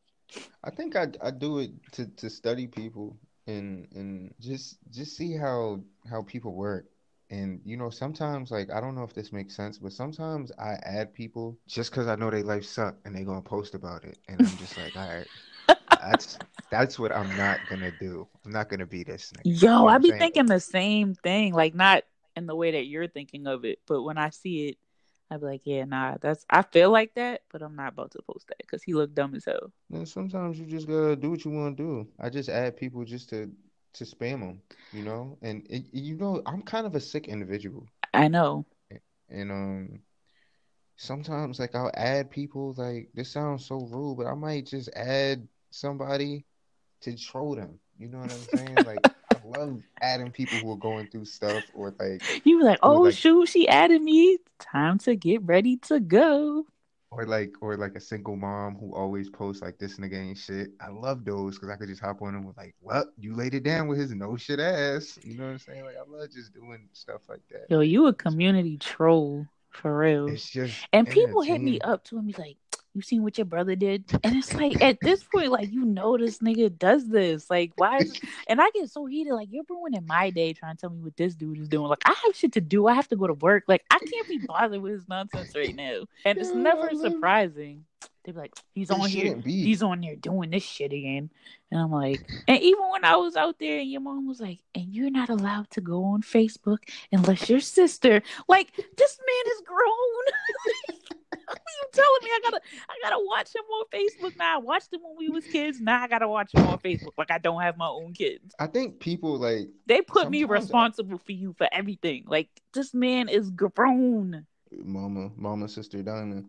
I 0.64 0.70
think 0.70 0.96
I 0.96 1.08
I 1.22 1.30
do 1.30 1.58
it 1.58 1.70
to 1.92 2.06
to 2.06 2.30
study 2.30 2.66
people 2.66 3.16
and 3.46 3.86
and 3.94 4.34
just 4.40 4.78
just 4.90 5.16
see 5.16 5.36
how 5.36 5.80
how 6.08 6.22
people 6.22 6.54
work 6.54 6.86
and 7.30 7.60
you 7.64 7.76
know, 7.76 7.90
sometimes 7.90 8.50
like 8.50 8.70
I 8.72 8.80
don't 8.80 8.94
know 8.94 9.02
if 9.02 9.14
this 9.14 9.32
makes 9.32 9.54
sense, 9.54 9.78
but 9.78 9.92
sometimes 9.92 10.50
I 10.58 10.74
add 10.82 11.12
people 11.12 11.58
just 11.66 11.90
because 11.90 12.06
I 12.06 12.16
know 12.16 12.30
they 12.30 12.42
life 12.42 12.64
suck 12.64 12.96
and 13.04 13.14
they 13.14 13.22
gonna 13.22 13.42
post 13.42 13.74
about 13.74 14.04
it, 14.04 14.18
and 14.28 14.40
I'm 14.40 14.56
just 14.56 14.78
like, 14.78 14.96
all 14.96 15.06
right, 15.06 15.28
that's 16.00 16.38
that's 16.70 16.98
what 16.98 17.14
I'm 17.14 17.36
not 17.36 17.66
gonna 17.68 17.90
do. 17.90 18.26
I'm 18.44 18.52
not 18.52 18.68
gonna 18.70 18.86
be 18.86 19.04
this. 19.04 19.32
Nigga. 19.36 19.42
Yo, 19.44 19.52
you 19.52 19.68
know 19.68 19.88
I 19.88 19.98
be 19.98 20.08
saying? 20.08 20.20
thinking 20.20 20.46
the 20.46 20.60
same 20.60 21.14
thing, 21.14 21.52
like 21.52 21.74
not 21.74 22.04
in 22.34 22.46
the 22.46 22.56
way 22.56 22.70
that 22.70 22.86
you're 22.86 23.08
thinking 23.08 23.46
of 23.46 23.64
it, 23.66 23.80
but 23.86 24.02
when 24.02 24.16
I 24.16 24.30
see 24.30 24.68
it, 24.68 24.78
I 25.30 25.36
be 25.36 25.44
like, 25.46 25.62
yeah, 25.64 25.84
nah, 25.84 26.16
that's 26.20 26.44
I 26.50 26.62
feel 26.62 26.90
like 26.90 27.14
that, 27.14 27.42
but 27.50 27.62
I'm 27.62 27.76
not 27.76 27.92
about 27.92 28.12
to 28.12 28.22
post 28.22 28.48
that 28.48 28.58
because 28.58 28.82
he 28.82 28.94
looked 28.94 29.14
dumb 29.14 29.34
as 29.34 29.44
hell. 29.44 29.72
And 29.92 30.08
sometimes 30.08 30.58
you 30.58 30.66
just 30.66 30.86
gotta 30.86 31.16
do 31.16 31.30
what 31.30 31.44
you 31.44 31.50
want 31.50 31.76
to 31.76 31.82
do. 31.82 32.08
I 32.18 32.30
just 32.30 32.48
add 32.48 32.76
people 32.76 33.04
just 33.04 33.28
to 33.30 33.50
to 33.94 34.04
spam 34.04 34.40
them, 34.40 34.62
you 34.92 35.02
know. 35.02 35.38
And 35.42 35.66
it, 35.68 35.84
you 35.92 36.16
know, 36.16 36.42
I'm 36.46 36.62
kind 36.62 36.86
of 36.86 36.94
a 36.94 37.00
sick 37.00 37.28
individual. 37.28 37.86
I 38.14 38.28
know. 38.28 38.66
And 39.30 39.50
um, 39.50 40.00
sometimes 40.96 41.58
like 41.58 41.74
I'll 41.74 41.90
add 41.94 42.30
people. 42.30 42.74
Like 42.76 43.10
this 43.14 43.30
sounds 43.30 43.66
so 43.66 43.80
rude, 43.80 44.18
but 44.18 44.26
I 44.26 44.34
might 44.34 44.66
just 44.66 44.90
add 44.94 45.46
somebody 45.70 46.44
to 47.02 47.16
troll 47.16 47.54
them. 47.56 47.78
You 47.98 48.08
know 48.08 48.18
what 48.18 48.30
I'm 48.30 48.40
saying? 48.42 48.82
like 48.84 49.04
love 49.48 49.80
adding 50.00 50.30
people 50.30 50.58
who 50.58 50.72
are 50.72 50.76
going 50.76 51.06
through 51.08 51.24
stuff 51.24 51.64
or 51.74 51.94
like 51.98 52.22
you 52.44 52.58
were 52.58 52.64
like, 52.64 52.78
oh 52.82 53.02
like, 53.02 53.14
shoot, 53.14 53.46
she 53.46 53.68
added 53.68 54.02
me. 54.02 54.38
Time 54.58 54.98
to 54.98 55.14
get 55.14 55.42
ready 55.44 55.76
to 55.76 56.00
go 56.00 56.66
or 57.10 57.24
like 57.24 57.54
or 57.60 57.76
like 57.76 57.94
a 57.94 58.00
single 58.00 58.36
mom 58.36 58.76
who 58.76 58.94
always 58.94 59.30
posts 59.30 59.62
like 59.62 59.78
this 59.78 59.98
nigga 59.98 60.16
ain't 60.16 60.38
shit. 60.38 60.70
I 60.80 60.88
love 60.90 61.24
those 61.24 61.56
because 61.56 61.70
I 61.70 61.76
could 61.76 61.88
just 61.88 62.02
hop 62.02 62.22
on 62.22 62.34
them 62.34 62.44
with 62.44 62.56
like, 62.56 62.74
"What 62.80 63.08
you 63.18 63.34
laid 63.34 63.54
it 63.54 63.62
down 63.62 63.88
with 63.88 63.98
his 63.98 64.14
no 64.14 64.36
shit 64.36 64.60
ass." 64.60 65.18
You 65.22 65.36
know 65.36 65.44
what 65.44 65.52
I'm 65.52 65.58
saying? 65.58 65.84
Like 65.84 65.96
I 65.96 66.10
love 66.10 66.30
just 66.30 66.52
doing 66.52 66.88
stuff 66.92 67.22
like 67.28 67.42
that. 67.50 67.66
Yo, 67.70 67.80
you 67.80 68.06
a 68.06 68.12
community 68.12 68.76
troll 68.76 69.46
for 69.70 69.96
real. 69.96 70.28
It's 70.28 70.48
just 70.48 70.86
and 70.92 71.08
people 71.08 71.42
hit 71.42 71.60
me 71.60 71.80
up 71.80 72.04
to 72.04 72.18
him. 72.18 72.26
He's 72.26 72.38
like, 72.38 72.56
you 72.98 73.02
seen 73.02 73.22
what 73.22 73.38
your 73.38 73.44
brother 73.44 73.76
did? 73.76 74.04
And 74.24 74.36
it's 74.36 74.52
like 74.54 74.82
at 74.82 74.98
this 75.00 75.22
point, 75.22 75.52
like 75.52 75.72
you 75.72 75.84
know 75.84 76.18
this 76.18 76.38
nigga 76.38 76.76
does 76.76 77.06
this. 77.08 77.48
Like 77.48 77.72
why 77.76 77.98
is 77.98 78.20
and 78.48 78.60
I 78.60 78.70
get 78.70 78.90
so 78.90 79.06
heated, 79.06 79.34
like 79.34 79.48
you're 79.52 79.64
ruining 79.70 80.04
my 80.04 80.30
day 80.30 80.52
trying 80.52 80.74
to 80.74 80.80
tell 80.80 80.90
me 80.90 81.00
what 81.00 81.16
this 81.16 81.36
dude 81.36 81.60
is 81.60 81.68
doing. 81.68 81.88
Like 81.88 82.02
I 82.04 82.14
have 82.24 82.34
shit 82.34 82.52
to 82.54 82.60
do. 82.60 82.88
I 82.88 82.94
have 82.94 83.06
to 83.08 83.16
go 83.16 83.28
to 83.28 83.34
work. 83.34 83.64
Like 83.68 83.84
I 83.90 83.98
can't 83.98 84.28
be 84.28 84.38
bothered 84.38 84.82
with 84.82 84.92
his 84.94 85.08
nonsense 85.08 85.54
right 85.54 85.74
now. 85.74 86.06
And 86.24 86.38
it's 86.38 86.52
never 86.52 86.90
surprising. 86.96 87.84
They 88.24 88.32
be 88.32 88.40
like, 88.40 88.54
he's 88.74 88.90
on 88.90 89.08
here, 89.08 89.36
be. 89.36 89.64
he's 89.64 89.82
on 89.82 90.02
there 90.02 90.16
doing 90.16 90.50
this 90.50 90.62
shit 90.62 90.92
again. 90.92 91.30
And 91.70 91.80
I'm 91.80 91.90
like, 91.90 92.28
and 92.46 92.60
even 92.60 92.90
when 92.90 93.04
I 93.04 93.16
was 93.16 93.36
out 93.36 93.58
there 93.58 93.78
and 93.78 93.90
your 93.90 94.02
mom 94.02 94.26
was 94.26 94.38
like, 94.38 94.58
and 94.74 94.92
you're 94.94 95.10
not 95.10 95.30
allowed 95.30 95.70
to 95.70 95.80
go 95.80 96.04
on 96.04 96.22
Facebook 96.22 96.78
unless 97.10 97.48
your 97.48 97.60
sister, 97.60 98.22
like, 98.46 98.74
this 98.76 99.18
man 99.18 99.54
is 99.54 99.62
grown. 99.64 100.74
you 101.76 101.88
telling 101.92 102.20
me 102.22 102.30
I 102.30 102.40
gotta 102.42 102.60
I 102.88 102.94
gotta 103.02 103.24
watch 103.24 103.54
him 103.54 103.62
on 103.62 103.84
Facebook 103.92 104.36
now? 104.36 104.56
I 104.56 104.58
watched 104.58 104.92
him 104.92 105.00
when 105.02 105.16
we 105.18 105.28
was 105.28 105.44
kids. 105.44 105.80
Now 105.80 106.02
I 106.02 106.08
gotta 106.08 106.28
watch 106.28 106.54
him 106.54 106.66
on 106.66 106.78
Facebook. 106.78 107.12
Like 107.16 107.30
I 107.30 107.38
don't 107.38 107.60
have 107.60 107.76
my 107.76 107.88
own 107.88 108.12
kids. 108.12 108.54
I 108.58 108.66
think 108.66 109.00
people 109.00 109.38
like 109.38 109.68
they 109.86 110.00
put 110.00 110.30
me 110.30 110.44
responsible 110.44 111.16
I... 111.16 111.26
for 111.26 111.32
you 111.32 111.54
for 111.56 111.68
everything. 111.72 112.24
Like 112.26 112.48
this 112.72 112.94
man 112.94 113.28
is 113.28 113.50
grown. 113.50 114.46
Mama, 114.70 115.30
mama, 115.36 115.68
sister 115.68 116.02
Diamond. 116.02 116.46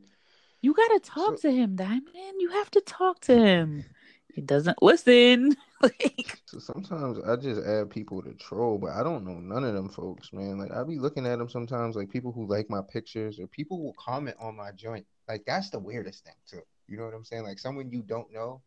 You 0.62 0.74
gotta 0.74 1.00
talk 1.00 1.39
so... 1.39 1.50
to 1.50 1.51
him, 1.51 1.75
Diamond. 1.75 2.36
You 2.39 2.50
have 2.51 2.71
to 2.71 2.81
talk 2.81 3.21
to 3.21 3.36
him. 3.36 3.86
He 4.34 4.42
doesn't 4.42 4.81
listen. 4.81 5.56
like, 5.81 6.42
so 6.46 6.60
sometimes 6.60 7.20
I 7.26 7.36
just 7.36 7.66
add 7.66 7.90
people 7.90 8.22
to 8.22 8.34
troll, 8.34 8.78
but 8.78 8.92
I 8.92 9.04
don't 9.04 9.26
know 9.26 9.40
none 9.40 9.64
of 9.64 9.74
them 9.74 9.90
folks, 9.90 10.31
man. 10.34 10.60
Like 10.60 10.72
I'll 10.72 10.86
be 10.86 11.00
looking 11.00 11.26
at 11.26 11.40
them 11.40 11.50
sometimes, 11.50 11.96
like 11.96 12.10
people 12.10 12.31
who 12.31 12.46
like 12.46 12.70
my 12.70 12.81
pictures 12.81 13.40
or 13.40 13.48
people 13.48 13.81
will 13.81 13.94
comment 13.94 14.38
on 14.40 14.56
my 14.56 14.72
joint. 14.72 15.06
Like 15.28 15.44
that's 15.46 15.70
the 15.70 15.80
weirdest 15.80 16.26
thing 16.26 16.36
too. 16.48 16.62
You 16.88 16.98
know 16.98 17.06
what 17.06 17.14
I'm 17.14 17.26
saying? 17.26 17.44
Like 17.44 17.60
someone 17.60 17.92
you 17.92 18.02
don't 18.02 18.31
know 18.34 18.62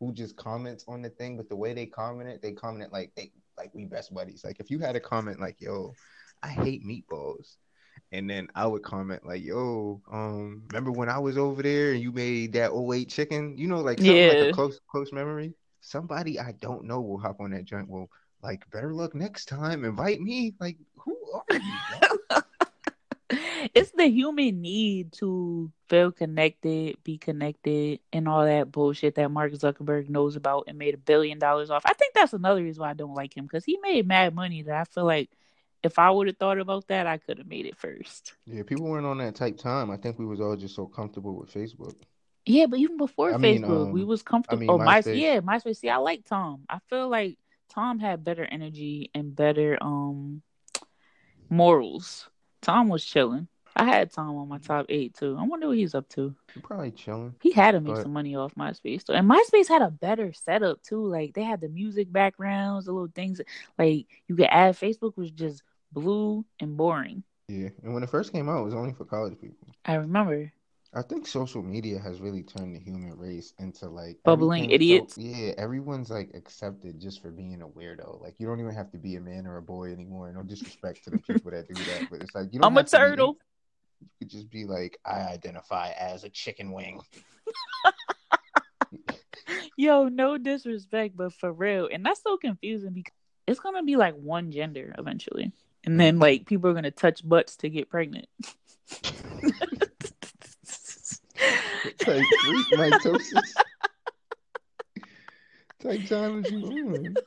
who 0.00 0.12
just 0.12 0.36
comments 0.36 0.84
on 0.88 1.00
the 1.00 1.10
thing, 1.10 1.36
but 1.36 1.48
the 1.48 1.56
way 1.56 1.72
they 1.72 1.86
comment 1.86 2.28
it, 2.28 2.42
they 2.42 2.52
comment 2.52 2.84
it 2.84 2.92
like 2.92 3.12
they 3.14 3.32
like 3.56 3.70
we 3.74 3.84
best 3.84 4.12
buddies. 4.12 4.44
Like 4.44 4.60
if 4.60 4.70
you 4.70 4.78
had 4.78 4.96
a 4.96 5.00
comment 5.00 5.40
like, 5.40 5.60
"Yo, 5.60 5.94
I 6.42 6.48
hate 6.48 6.84
meatballs," 6.84 7.56
and 8.12 8.28
then 8.28 8.48
I 8.54 8.66
would 8.66 8.82
comment 8.82 9.26
like, 9.26 9.42
"Yo, 9.42 10.00
um, 10.10 10.62
remember 10.68 10.92
when 10.92 11.08
I 11.08 11.18
was 11.18 11.36
over 11.36 11.62
there 11.62 11.92
and 11.92 12.02
you 12.02 12.12
made 12.12 12.52
that 12.52 12.72
08 12.72 13.08
chicken? 13.08 13.56
You 13.56 13.68
know, 13.68 13.80
like 13.80 14.00
yeah. 14.00 14.28
like 14.28 14.48
a 14.48 14.52
close 14.52 14.78
close 14.90 15.12
memory." 15.12 15.54
Somebody 15.80 16.38
I 16.38 16.52
don't 16.60 16.84
know 16.84 17.00
will 17.00 17.18
hop 17.18 17.40
on 17.40 17.50
that 17.50 17.64
joint. 17.64 17.88
Well, 17.88 18.08
like, 18.42 18.68
better 18.70 18.92
luck 18.92 19.14
next 19.14 19.46
time. 19.46 19.84
Invite 19.84 20.20
me. 20.20 20.54
Like, 20.60 20.76
who 20.96 21.16
are 21.34 21.56
you? 21.56 22.42
it's 23.74 23.92
the 23.92 24.06
human 24.06 24.60
need 24.60 25.12
to 25.12 25.70
feel 25.88 26.10
connected, 26.10 26.96
be 27.04 27.18
connected, 27.18 28.00
and 28.12 28.28
all 28.28 28.44
that 28.44 28.72
bullshit 28.72 29.14
that 29.14 29.30
Mark 29.30 29.52
Zuckerberg 29.52 30.08
knows 30.08 30.34
about 30.34 30.64
and 30.66 30.76
made 30.76 30.94
a 30.94 30.98
billion 30.98 31.38
dollars 31.38 31.70
off. 31.70 31.82
I 31.86 31.94
think 31.94 32.14
that's 32.14 32.32
another 32.32 32.62
reason 32.62 32.82
why 32.82 32.90
I 32.90 32.94
don't 32.94 33.14
like 33.14 33.36
him 33.36 33.44
because 33.44 33.64
he 33.64 33.78
made 33.80 34.08
mad 34.08 34.34
money 34.34 34.62
that 34.62 34.74
I 34.74 34.84
feel 34.84 35.04
like 35.04 35.30
if 35.82 35.98
I 35.98 36.10
would 36.10 36.28
have 36.28 36.36
thought 36.36 36.58
about 36.58 36.86
that, 36.88 37.06
I 37.06 37.18
could 37.18 37.38
have 37.38 37.46
made 37.46 37.66
it 37.66 37.76
first. 37.76 38.34
Yeah, 38.46 38.62
people 38.62 38.86
weren't 38.86 39.06
on 39.06 39.18
that 39.18 39.34
type 39.34 39.58
time. 39.58 39.90
I 39.90 39.96
think 39.96 40.18
we 40.18 40.26
was 40.26 40.40
all 40.40 40.56
just 40.56 40.74
so 40.74 40.86
comfortable 40.86 41.34
with 41.34 41.52
Facebook. 41.52 41.94
Yeah, 42.44 42.66
but 42.66 42.78
even 42.78 42.96
before 42.96 43.32
I 43.32 43.36
mean, 43.36 43.62
Facebook, 43.62 43.86
um, 43.86 43.92
we 43.92 44.04
was 44.04 44.22
comfortable. 44.22 44.58
I 44.58 44.60
mean, 44.60 44.70
oh, 44.70 44.78
MySpace. 44.78 45.20
yeah, 45.20 45.40
MySpace. 45.40 45.76
See, 45.76 45.90
I 45.90 45.96
like 45.98 46.24
Tom. 46.24 46.62
I 46.68 46.78
feel 46.88 47.08
like 47.08 47.38
Tom 47.68 47.98
had 47.98 48.24
better 48.24 48.44
energy 48.44 49.10
and 49.14 49.34
better 49.34 49.78
um 49.80 50.42
morals. 51.48 52.28
Tom 52.60 52.88
was 52.88 53.04
chilling. 53.04 53.48
I 53.74 53.84
had 53.84 54.12
Tom 54.12 54.36
on 54.36 54.48
my 54.48 54.58
top 54.58 54.86
eight 54.88 55.14
too. 55.14 55.36
I 55.38 55.44
wonder 55.44 55.68
what 55.68 55.78
he's 55.78 55.94
up 55.94 56.08
to. 56.10 56.34
He 56.52 56.60
probably 56.60 56.90
chilling. 56.90 57.34
He 57.40 57.52
had 57.52 57.72
to 57.72 57.80
make 57.80 57.94
but... 57.94 58.02
some 58.02 58.12
money 58.12 58.36
off 58.36 58.54
MySpace 58.54 59.04
though, 59.04 59.14
and 59.14 59.28
MySpace 59.28 59.68
had 59.68 59.82
a 59.82 59.90
better 59.90 60.32
setup 60.32 60.82
too. 60.82 61.06
Like 61.06 61.34
they 61.34 61.42
had 61.42 61.60
the 61.60 61.68
music 61.68 62.12
backgrounds, 62.12 62.86
the 62.86 62.92
little 62.92 63.08
things. 63.14 63.40
Like 63.78 64.06
you 64.28 64.36
could 64.36 64.48
add. 64.50 64.76
Facebook 64.76 65.16
was 65.16 65.30
just 65.30 65.62
blue 65.92 66.44
and 66.60 66.76
boring. 66.76 67.22
Yeah, 67.48 67.68
and 67.82 67.94
when 67.94 68.02
it 68.02 68.10
first 68.10 68.32
came 68.32 68.48
out, 68.48 68.60
it 68.60 68.64
was 68.64 68.74
only 68.74 68.92
for 68.92 69.04
college 69.04 69.38
people. 69.40 69.68
I 69.84 69.94
remember. 69.94 70.52
I 70.94 71.00
think 71.00 71.26
social 71.26 71.62
media 71.62 71.98
has 71.98 72.20
really 72.20 72.42
turned 72.42 72.74
the 72.74 72.78
human 72.78 73.16
race 73.16 73.54
into 73.58 73.88
like 73.88 74.18
bubbling 74.24 74.70
idiots. 74.70 75.14
So, 75.14 75.22
yeah, 75.22 75.54
everyone's 75.56 76.10
like 76.10 76.30
accepted 76.34 77.00
just 77.00 77.22
for 77.22 77.30
being 77.30 77.62
a 77.62 77.66
weirdo. 77.66 78.20
Like 78.20 78.34
you 78.38 78.46
don't 78.46 78.60
even 78.60 78.74
have 78.74 78.90
to 78.92 78.98
be 78.98 79.16
a 79.16 79.20
man 79.20 79.46
or 79.46 79.56
a 79.56 79.62
boy 79.62 79.90
anymore. 79.90 80.30
No 80.32 80.42
disrespect 80.42 81.04
to 81.04 81.10
the 81.10 81.18
people 81.18 81.50
that 81.50 81.66
do 81.66 81.74
that, 81.74 82.08
but 82.10 82.20
it's 82.20 82.34
like 82.34 82.52
you 82.52 82.60
don't. 82.60 82.72
I'm 82.72 82.76
a 82.76 82.84
turtle. 82.84 83.34
Be, 83.34 83.38
you 84.00 84.08
could 84.18 84.30
just 84.30 84.50
be 84.50 84.66
like, 84.66 84.98
I 85.04 85.20
identify 85.20 85.92
as 85.92 86.24
a 86.24 86.28
chicken 86.28 86.72
wing. 86.72 87.00
Yo, 89.78 90.08
no 90.08 90.36
disrespect, 90.36 91.16
but 91.16 91.32
for 91.32 91.52
real, 91.52 91.88
and 91.90 92.04
that's 92.04 92.22
so 92.22 92.36
confusing 92.36 92.92
because 92.92 93.14
it's 93.46 93.60
gonna 93.60 93.82
be 93.82 93.96
like 93.96 94.14
one 94.14 94.50
gender 94.50 94.94
eventually, 94.98 95.52
and 95.84 95.94
mm. 95.94 95.98
then 95.98 96.18
like 96.18 96.46
people 96.46 96.70
are 96.70 96.74
gonna 96.74 96.90
touch 96.90 97.26
butts 97.26 97.56
to 97.58 97.70
get 97.70 97.88
pregnant. 97.88 98.26
like 102.06 102.24
freak 102.44 102.66
mitosis. 102.74 103.52
Take 105.80 106.08
time 106.08 106.44
as 106.44 106.52
you 106.52 106.86
want. 106.86 107.18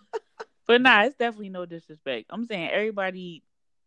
But 0.68 0.82
nah, 0.82 1.04
it's 1.04 1.16
definitely 1.16 1.50
no 1.50 1.66
disrespect. 1.66 2.28
I'm 2.30 2.46
saying 2.46 2.70
everybody 2.72 3.44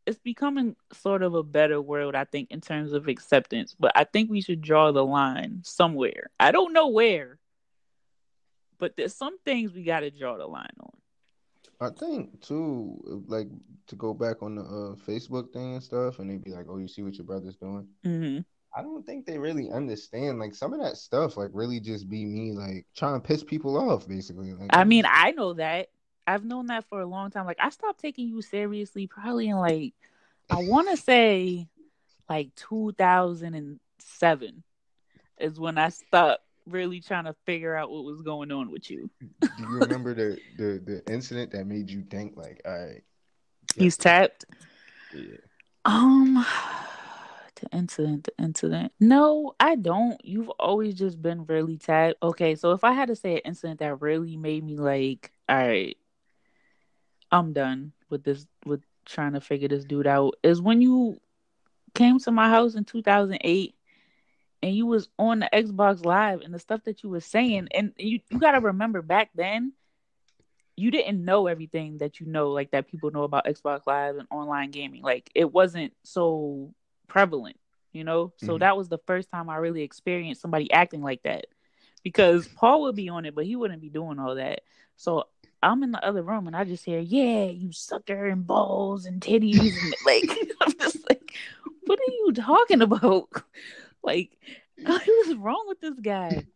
it's 0.09 0.19
becoming 0.19 0.75
sort 0.95 1.23
of 1.23 1.35
a 1.35 1.43
better 1.43 1.83
world, 1.83 2.15
I 2.15 2.25
think, 2.25 2.51
in 2.51 2.63
terms 2.63 2.95
of 2.95 3.09
acceptance. 3.09 3.77
But 3.79 3.93
I 3.95 4.05
think 4.05 4.31
we 4.31 4.41
should 4.41 4.63
draw 4.63 4.91
the 4.91 5.05
line 5.05 5.61
somewhere. 5.65 6.31
I 6.41 6.51
don't 6.51 6.73
know 6.73 6.89
where, 6.89 7.39
but 8.79 8.97
there's 8.97 9.15
some 9.15 9.39
things 9.41 9.73
we 9.73 9.83
got 9.85 10.01
to 10.01 10.11
draw 10.11 10.39
the 10.39 10.47
line 10.47 10.77
on. 10.81 10.98
I 11.81 11.91
think 11.91 12.41
too, 12.41 13.25
like 13.29 13.49
to 13.87 13.97
go 13.97 14.13
back 14.13 14.43
on 14.43 14.57
the 14.57 14.63
uh, 14.63 14.97
Facebook 15.07 15.53
thing 15.53 15.75
and 15.75 15.83
stuff, 15.83 16.19
and 16.19 16.29
they'd 16.29 16.43
be 16.43 16.51
like, 16.51 16.67
"Oh, 16.69 16.79
you 16.79 16.89
see 16.89 17.03
what 17.03 17.15
your 17.15 17.25
brother's 17.25 17.57
doing." 17.57 17.87
Mm-hmm. 18.05 18.41
I 18.77 18.83
don't 18.83 19.07
think 19.07 19.27
they 19.27 19.39
really 19.39 19.71
understand. 19.71 20.39
Like 20.39 20.55
some 20.55 20.73
of 20.73 20.81
that 20.81 20.97
stuff, 20.97 21.37
like 21.37 21.51
really 21.53 21.81
just 21.81 22.09
be 22.09 22.25
me, 22.25 22.53
like 22.53 22.87
trying 22.97 23.21
to 23.21 23.27
piss 23.27 23.45
people 23.45 23.77
off, 23.77 24.09
basically. 24.09 24.53
Like, 24.53 24.71
I 24.71 24.85
mean, 24.85 25.05
I 25.07 25.33
know 25.33 25.55
that. 25.55 25.89
I've 26.27 26.45
known 26.45 26.67
that 26.67 26.85
for 26.85 27.01
a 27.01 27.07
long 27.07 27.31
time. 27.31 27.47
Like 27.47 27.59
I 27.61 27.71
stopped 27.71 28.01
taking 28.01 28.29
you 28.29 28.43
seriously 28.43 29.07
probably 29.07 29.49
in 29.49 29.57
like 29.57 29.95
I 30.51 30.69
want 30.69 30.91
to 30.91 30.97
say 31.03 31.69
like 32.29 32.55
2007 32.57 34.63
is 35.39 35.59
when 35.59 35.79
I 35.79 35.89
stopped 35.89 36.43
really 36.71 37.01
trying 37.01 37.25
to 37.25 37.35
figure 37.47 37.77
out 37.77 37.91
what 37.91 38.05
was 38.05 38.23
going 38.23 38.53
on 38.53 38.71
with 38.71 38.91
you. 38.91 39.11
Do 39.41 39.49
you 39.59 39.67
remember 39.69 40.15
the 40.15 40.39
the 40.57 40.81
the 40.85 41.13
incident 41.13 41.53
that 41.53 41.67
made 41.67 41.91
you 41.91 42.03
think 42.11 42.37
like, 42.37 42.61
all 42.65 42.87
right, 42.87 43.03
he's 43.77 43.97
tapped? 43.97 44.45
Yeah. 45.15 45.37
Um 45.85 46.45
the 47.61 47.77
incident, 47.77 48.25
the 48.25 48.43
incident. 48.43 48.93
No, 49.01 49.55
I 49.59 49.75
don't. 49.77 50.21
You've 50.25 50.51
always 50.51 50.95
just 50.95 51.21
been 51.21 51.45
really 51.47 51.77
tapped. 51.77 52.17
Okay, 52.23 52.55
so 52.55 52.73
if 52.73 52.85
I 52.85 52.93
had 52.93 53.09
to 53.09 53.17
say 53.17 53.35
an 53.35 53.43
incident 53.45 53.81
that 53.81 54.01
really 54.01 54.37
made 54.37 54.65
me 54.65 54.77
like, 54.77 55.33
all 55.49 55.57
right, 55.57 55.97
I'm 57.31 57.53
done 57.53 57.93
with 58.11 58.25
this 58.25 58.47
with 58.65 58.83
trying 59.05 59.33
to 59.33 59.41
figure 59.41 59.69
this 59.69 59.85
dude 59.85 60.07
out 60.07 60.35
is 60.43 60.61
when 60.61 60.83
you 60.83 61.19
came 61.95 62.19
to 62.21 62.31
my 62.31 62.49
house 62.49 62.75
in 62.75 62.85
2008 62.85 63.75
and 64.63 64.75
you 64.75 64.87
was 64.87 65.09
on 65.19 65.41
the 65.41 65.49
Xbox 65.53 66.05
live 66.05 66.41
and 66.41 66.53
the 66.53 66.59
stuff 66.59 66.85
that 66.85 67.03
you 67.03 67.09
was 67.09 67.25
saying 67.25 67.69
and 67.73 67.93
you 67.97 68.21
you 68.31 68.39
got 68.39 68.53
to 68.53 68.61
remember 68.61 69.03
back 69.03 69.31
then 69.35 69.73
you 70.77 70.91
didn't 70.91 71.25
know 71.25 71.47
everything 71.47 71.99
that 71.99 72.21
you 72.21 72.27
know 72.27 72.51
like 72.51 72.71
that 72.71 72.89
people 72.89 73.11
know 73.11 73.25
about 73.25 73.47
Xbox 73.47 73.83
live 73.87 74.17
and 74.17 74.29
online 74.31 74.71
gaming 74.71 75.03
like 75.03 75.31
it 75.35 75.53
wasn't 75.53 75.93
so 76.03 76.73
prevalent 77.07 77.59
you 77.93 78.05
know 78.05 78.33
so 78.39 78.49
mm-hmm. 78.49 78.59
that 78.59 78.77
was 78.77 78.89
the 78.89 79.01
first 79.07 79.31
time 79.31 79.49
I 79.49 79.57
really 79.57 79.83
experienced 79.83 80.43
somebody 80.43 80.71
acting 80.73 81.03
like 81.03 81.23
that 81.23 81.47
because 82.03 82.47
Paul 82.49 82.83
would 82.83 82.97
be 82.97 83.09
on 83.09 83.25
it 83.25 83.35
but 83.35 83.47
he 83.47 83.57
wouldn't 83.57 83.83
be 83.83 83.91
doing 83.91 84.19
all 84.19 84.37
that 84.37 84.61
so 84.97 85.25
I'm 85.63 85.83
in 85.83 85.91
the 85.91 86.05
other 86.05 86.23
room 86.23 86.47
and 86.47 86.55
I 86.55 86.65
just 86.65 86.85
hear, 86.85 87.01
yeah, 87.01 87.47
you 87.47 87.73
sucker 87.73 88.27
and 88.27 88.47
balls 88.47 89.07
and 89.07 89.21
titties 89.21 89.59
and 89.59 89.95
like 90.07 90.39
I'm 90.61 90.73
just 90.79 90.99
like, 91.09 91.35
what 91.85 91.99
are 91.99 92.13
you 92.13 92.33
talking 92.33 92.83
about? 92.83 93.29
Like, 94.09 94.31
what 94.87 95.07
was 95.07 95.37
wrong 95.37 95.67
with 95.69 95.81
this 95.81 96.01
guy? 96.01 96.47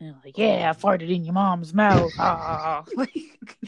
And 0.00 0.14
like, 0.24 0.38
yeah, 0.38 0.72
I 0.72 0.80
farted 0.80 1.14
in 1.14 1.24
your 1.24 1.34
mom's 1.34 1.74
mouth. 1.74 2.14
Ah, 2.18 2.84
like, 2.96 3.58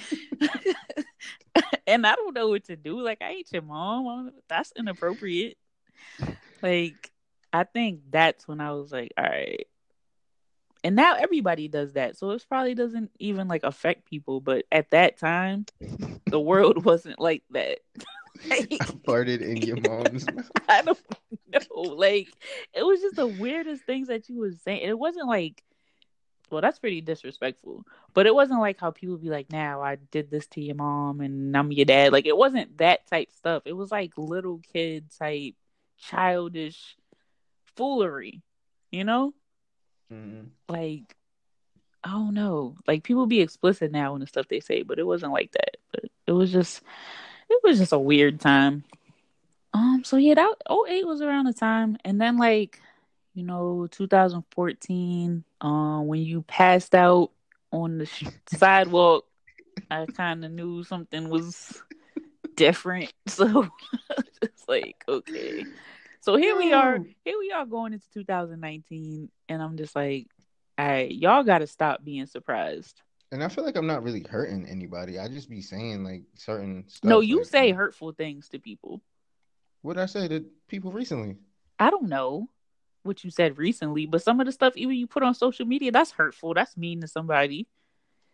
and 1.86 2.06
I 2.06 2.14
don't 2.14 2.34
know 2.34 2.48
what 2.48 2.64
to 2.64 2.76
do. 2.76 3.00
Like, 3.02 3.18
I 3.20 3.32
ate 3.32 3.52
your 3.52 3.60
mom. 3.60 4.30
That's 4.48 4.72
inappropriate. 4.74 5.58
Like, 6.62 7.10
I 7.52 7.64
think 7.64 8.00
that's 8.10 8.48
when 8.48 8.60
I 8.60 8.72
was 8.72 8.90
like, 8.90 9.12
all 9.18 9.24
right, 9.24 9.66
and 10.82 10.96
now 10.96 11.14
everybody 11.14 11.68
does 11.68 11.92
that 11.92 12.16
so 12.16 12.30
it 12.30 12.44
probably 12.48 12.74
doesn't 12.74 13.10
even 13.18 13.48
like 13.48 13.64
affect 13.64 14.08
people 14.08 14.40
but 14.40 14.64
at 14.72 14.90
that 14.90 15.18
time 15.18 15.66
the 16.26 16.40
world 16.40 16.84
wasn't 16.86 17.18
like 17.20 17.42
that 17.50 17.80
like, 18.48 18.68
farted 19.04 19.40
in 19.40 19.56
your 19.58 19.76
mom's 19.80 20.26
mouth. 20.34 20.50
i 20.68 20.82
don't 20.82 20.98
know 21.52 21.80
like 21.82 22.28
it 22.72 22.82
was 22.82 23.00
just 23.00 23.16
the 23.16 23.26
weirdest 23.26 23.82
things 23.84 24.08
that 24.08 24.28
you 24.28 24.38
was 24.38 24.60
saying 24.62 24.80
it 24.82 24.98
wasn't 24.98 25.26
like 25.26 25.62
well 26.50 26.60
that's 26.60 26.78
pretty 26.78 27.00
disrespectful 27.00 27.84
but 28.14 28.26
it 28.26 28.34
wasn't 28.34 28.58
like 28.58 28.78
how 28.80 28.90
people 28.90 29.16
be 29.16 29.28
like 29.28 29.50
now 29.50 29.80
i 29.82 29.96
did 30.10 30.30
this 30.30 30.46
to 30.46 30.60
your 30.60 30.74
mom 30.74 31.20
and 31.20 31.56
i'm 31.56 31.70
your 31.72 31.84
dad 31.84 32.12
like 32.12 32.26
it 32.26 32.36
wasn't 32.36 32.76
that 32.78 33.06
type 33.08 33.30
stuff 33.32 33.62
it 33.66 33.72
was 33.72 33.90
like 33.90 34.12
little 34.16 34.60
kid 34.72 35.04
type 35.18 35.54
childish 35.98 36.96
foolery 37.76 38.42
you 38.90 39.04
know 39.04 39.32
Mm-hmm. 40.12 40.46
Like, 40.68 41.16
I 42.02 42.10
don't 42.10 42.34
know. 42.34 42.76
Like 42.86 43.02
people 43.04 43.26
be 43.26 43.40
explicit 43.40 43.92
now 43.92 44.14
in 44.14 44.20
the 44.20 44.26
stuff 44.26 44.48
they 44.48 44.60
say, 44.60 44.82
but 44.82 44.98
it 44.98 45.06
wasn't 45.06 45.32
like 45.32 45.52
that. 45.52 45.76
But 45.92 46.04
it 46.26 46.32
was 46.32 46.52
just, 46.52 46.82
it 47.50 47.60
was 47.62 47.78
just 47.78 47.92
a 47.92 47.98
weird 47.98 48.40
time. 48.40 48.84
Um. 49.72 50.02
So 50.04 50.16
yeah, 50.16 50.34
that 50.34 50.54
08 50.70 51.06
was 51.06 51.20
around 51.20 51.46
the 51.46 51.52
time, 51.52 51.96
and 52.04 52.20
then 52.20 52.38
like, 52.38 52.80
you 53.34 53.44
know, 53.44 53.86
2014. 53.90 55.44
Um, 55.60 56.06
when 56.06 56.20
you 56.22 56.42
passed 56.42 56.94
out 56.94 57.30
on 57.70 57.98
the 57.98 58.06
sh- 58.06 58.24
sidewalk, 58.46 59.26
I 59.90 60.06
kind 60.06 60.44
of 60.44 60.50
knew 60.50 60.82
something 60.84 61.28
was 61.28 61.82
different. 62.56 63.12
So 63.28 63.68
it's 64.42 64.68
like, 64.68 65.04
okay. 65.08 65.64
So 66.20 66.36
here 66.36 66.56
we 66.56 66.72
are. 66.72 66.98
Here 67.24 67.38
we 67.38 67.52
are 67.52 67.64
going 67.64 67.92
into 67.92 68.06
2019, 68.14 69.30
and 69.48 69.62
I'm 69.62 69.76
just 69.76 69.94
like, 69.94 70.26
all 70.78 70.86
right, 70.86 71.10
y'all 71.10 71.44
got 71.44 71.58
to 71.58 71.66
stop 71.66 72.04
being 72.04 72.26
surprised. 72.26 73.00
And 73.32 73.44
I 73.44 73.48
feel 73.48 73.64
like 73.64 73.76
I'm 73.76 73.86
not 73.86 74.02
really 74.02 74.24
hurting 74.28 74.66
anybody. 74.66 75.18
I 75.18 75.28
just 75.28 75.48
be 75.48 75.60
saying 75.60 76.04
like 76.04 76.22
certain 76.34 76.84
stuff. 76.88 77.08
No, 77.08 77.20
you 77.20 77.38
like, 77.38 77.46
say 77.46 77.70
um, 77.70 77.76
hurtful 77.76 78.12
things 78.12 78.48
to 78.48 78.58
people. 78.58 79.02
What 79.82 79.98
I 79.98 80.06
say 80.06 80.26
to 80.28 80.44
people 80.68 80.92
recently? 80.92 81.36
I 81.78 81.90
don't 81.90 82.08
know 82.08 82.48
what 83.02 83.24
you 83.24 83.30
said 83.30 83.56
recently, 83.56 84.06
but 84.06 84.22
some 84.22 84.40
of 84.40 84.46
the 84.46 84.52
stuff 84.52 84.76
even 84.76 84.96
you 84.96 85.06
put 85.06 85.22
on 85.22 85.34
social 85.34 85.64
media, 85.64 85.92
that's 85.92 86.10
hurtful. 86.10 86.54
That's 86.54 86.76
mean 86.76 87.00
to 87.02 87.08
somebody. 87.08 87.66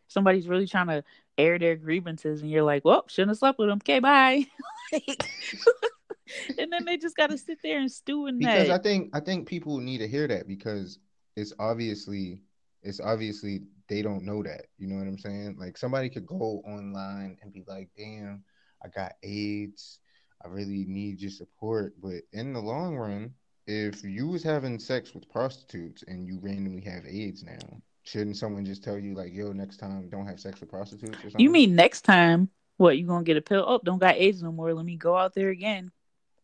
Somebody's 0.08 0.48
really 0.48 0.66
trying 0.66 0.88
to 0.88 1.04
air 1.36 1.58
their 1.58 1.76
grievances, 1.76 2.40
and 2.40 2.50
you're 2.50 2.62
like, 2.62 2.84
"Well, 2.84 3.04
shouldn't 3.08 3.30
have 3.30 3.38
slept 3.38 3.58
with 3.58 3.68
them." 3.68 3.78
Okay, 3.78 3.98
bye. 3.98 4.46
and 6.58 6.72
then 6.72 6.84
they 6.84 6.96
just 6.96 7.16
got 7.16 7.30
to 7.30 7.38
sit 7.38 7.58
there 7.62 7.80
and 7.80 7.90
stew 7.90 8.26
in 8.26 8.38
because 8.38 8.68
that. 8.68 8.80
I 8.80 8.82
think 8.82 9.10
I 9.14 9.20
think 9.20 9.46
people 9.46 9.78
need 9.78 9.98
to 9.98 10.08
hear 10.08 10.26
that 10.28 10.46
because 10.46 10.98
it's 11.36 11.52
obviously 11.58 12.40
it's 12.82 13.00
obviously 13.00 13.62
they 13.88 14.02
don't 14.02 14.24
know 14.24 14.42
that. 14.42 14.66
You 14.78 14.88
know 14.88 14.96
what 14.96 15.06
I'm 15.06 15.18
saying? 15.18 15.56
Like 15.58 15.76
somebody 15.76 16.08
could 16.08 16.26
go 16.26 16.62
online 16.64 17.38
and 17.42 17.52
be 17.52 17.64
like, 17.66 17.88
"Damn, 17.96 18.44
I 18.84 18.88
got 18.88 19.14
AIDS. 19.22 20.00
I 20.44 20.48
really 20.48 20.84
need 20.86 21.20
your 21.20 21.30
support." 21.30 21.94
But 22.00 22.22
in 22.32 22.52
the 22.52 22.60
long 22.60 22.96
run, 22.96 23.34
if 23.66 24.02
you 24.04 24.28
was 24.28 24.42
having 24.42 24.78
sex 24.78 25.14
with 25.14 25.28
prostitutes 25.28 26.04
and 26.06 26.26
you 26.26 26.38
randomly 26.40 26.82
have 26.82 27.06
AIDS 27.06 27.42
now, 27.42 27.80
shouldn't 28.02 28.36
someone 28.36 28.64
just 28.64 28.82
tell 28.82 28.98
you 28.98 29.14
like, 29.14 29.32
"Yo, 29.32 29.52
next 29.52 29.78
time 29.78 30.08
don't 30.08 30.26
have 30.26 30.40
sex 30.40 30.60
with 30.60 30.70
prostitutes"? 30.70 31.18
Or 31.18 31.30
something? 31.30 31.40
You 31.40 31.50
mean 31.50 31.74
next 31.74 32.02
time? 32.02 32.50
What 32.78 32.98
you 32.98 33.06
gonna 33.06 33.24
get 33.24 33.38
a 33.38 33.42
pill? 33.42 33.64
Oh, 33.66 33.80
don't 33.82 33.98
got 33.98 34.16
AIDS 34.16 34.42
no 34.42 34.52
more. 34.52 34.74
Let 34.74 34.84
me 34.84 34.96
go 34.96 35.16
out 35.16 35.34
there 35.34 35.48
again. 35.48 35.90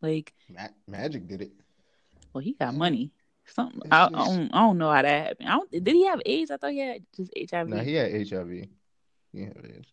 Like 0.00 0.32
Ma- 0.48 0.68
Magic 0.86 1.28
did 1.28 1.42
it. 1.42 1.52
Well, 2.32 2.42
he 2.42 2.54
got 2.54 2.74
money. 2.74 3.12
Something 3.46 3.80
I. 3.90 4.06
I, 4.06 4.08
don't, 4.08 4.50
I 4.54 4.60
don't 4.60 4.78
know 4.78 4.90
how 4.90 5.02
that 5.02 5.26
happened. 5.26 5.48
I 5.48 5.52
don't, 5.52 5.70
did 5.70 5.88
he 5.88 6.06
have 6.06 6.22
AIDS? 6.24 6.50
I 6.50 6.56
thought 6.56 6.72
he 6.72 6.78
had 6.78 7.02
just 7.14 7.32
HIV. 7.50 7.68
No, 7.68 7.78
he 7.78 7.94
had 7.94 8.12
HIV. 8.12 8.68
Yeah, 9.32 9.46
it 9.46 9.76
is. 9.78 9.86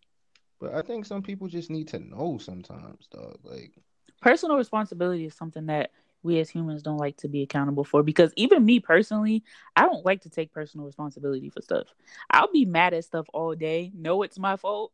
But 0.60 0.74
I 0.74 0.82
think 0.82 1.06
some 1.06 1.22
people 1.22 1.48
just 1.48 1.70
need 1.70 1.88
to 1.90 2.00
know 2.00 2.38
sometimes, 2.38 3.08
dog. 3.08 3.40
Like 3.44 3.74
personal 4.22 4.58
responsibility 4.58 5.26
is 5.26 5.34
something 5.34 5.68
that 5.68 5.92
we 6.22 6.40
as 6.40 6.50
humans 6.50 6.84
don't 6.84 6.98
like 6.98 7.16
to 7.18 7.30
be 7.30 7.42
accountable 7.44 7.86
for 7.86 8.04
because 8.04 8.34
even 8.36 8.66
me 8.66 8.80
personally, 8.80 9.44
I 9.76 9.84
don't 9.84 10.06
like 10.06 10.22
to 10.24 10.30
take 10.30 10.52
personal 10.52 10.86
responsibility 10.86 11.50
for 11.50 11.62
stuff. 11.62 11.88
I'll 12.30 12.52
be 12.52 12.66
mad 12.66 12.94
at 12.94 13.06
stuff 13.06 13.28
all 13.34 13.56
day, 13.56 13.92
know 13.96 14.24
it's 14.24 14.38
my 14.38 14.58
fault, 14.58 14.92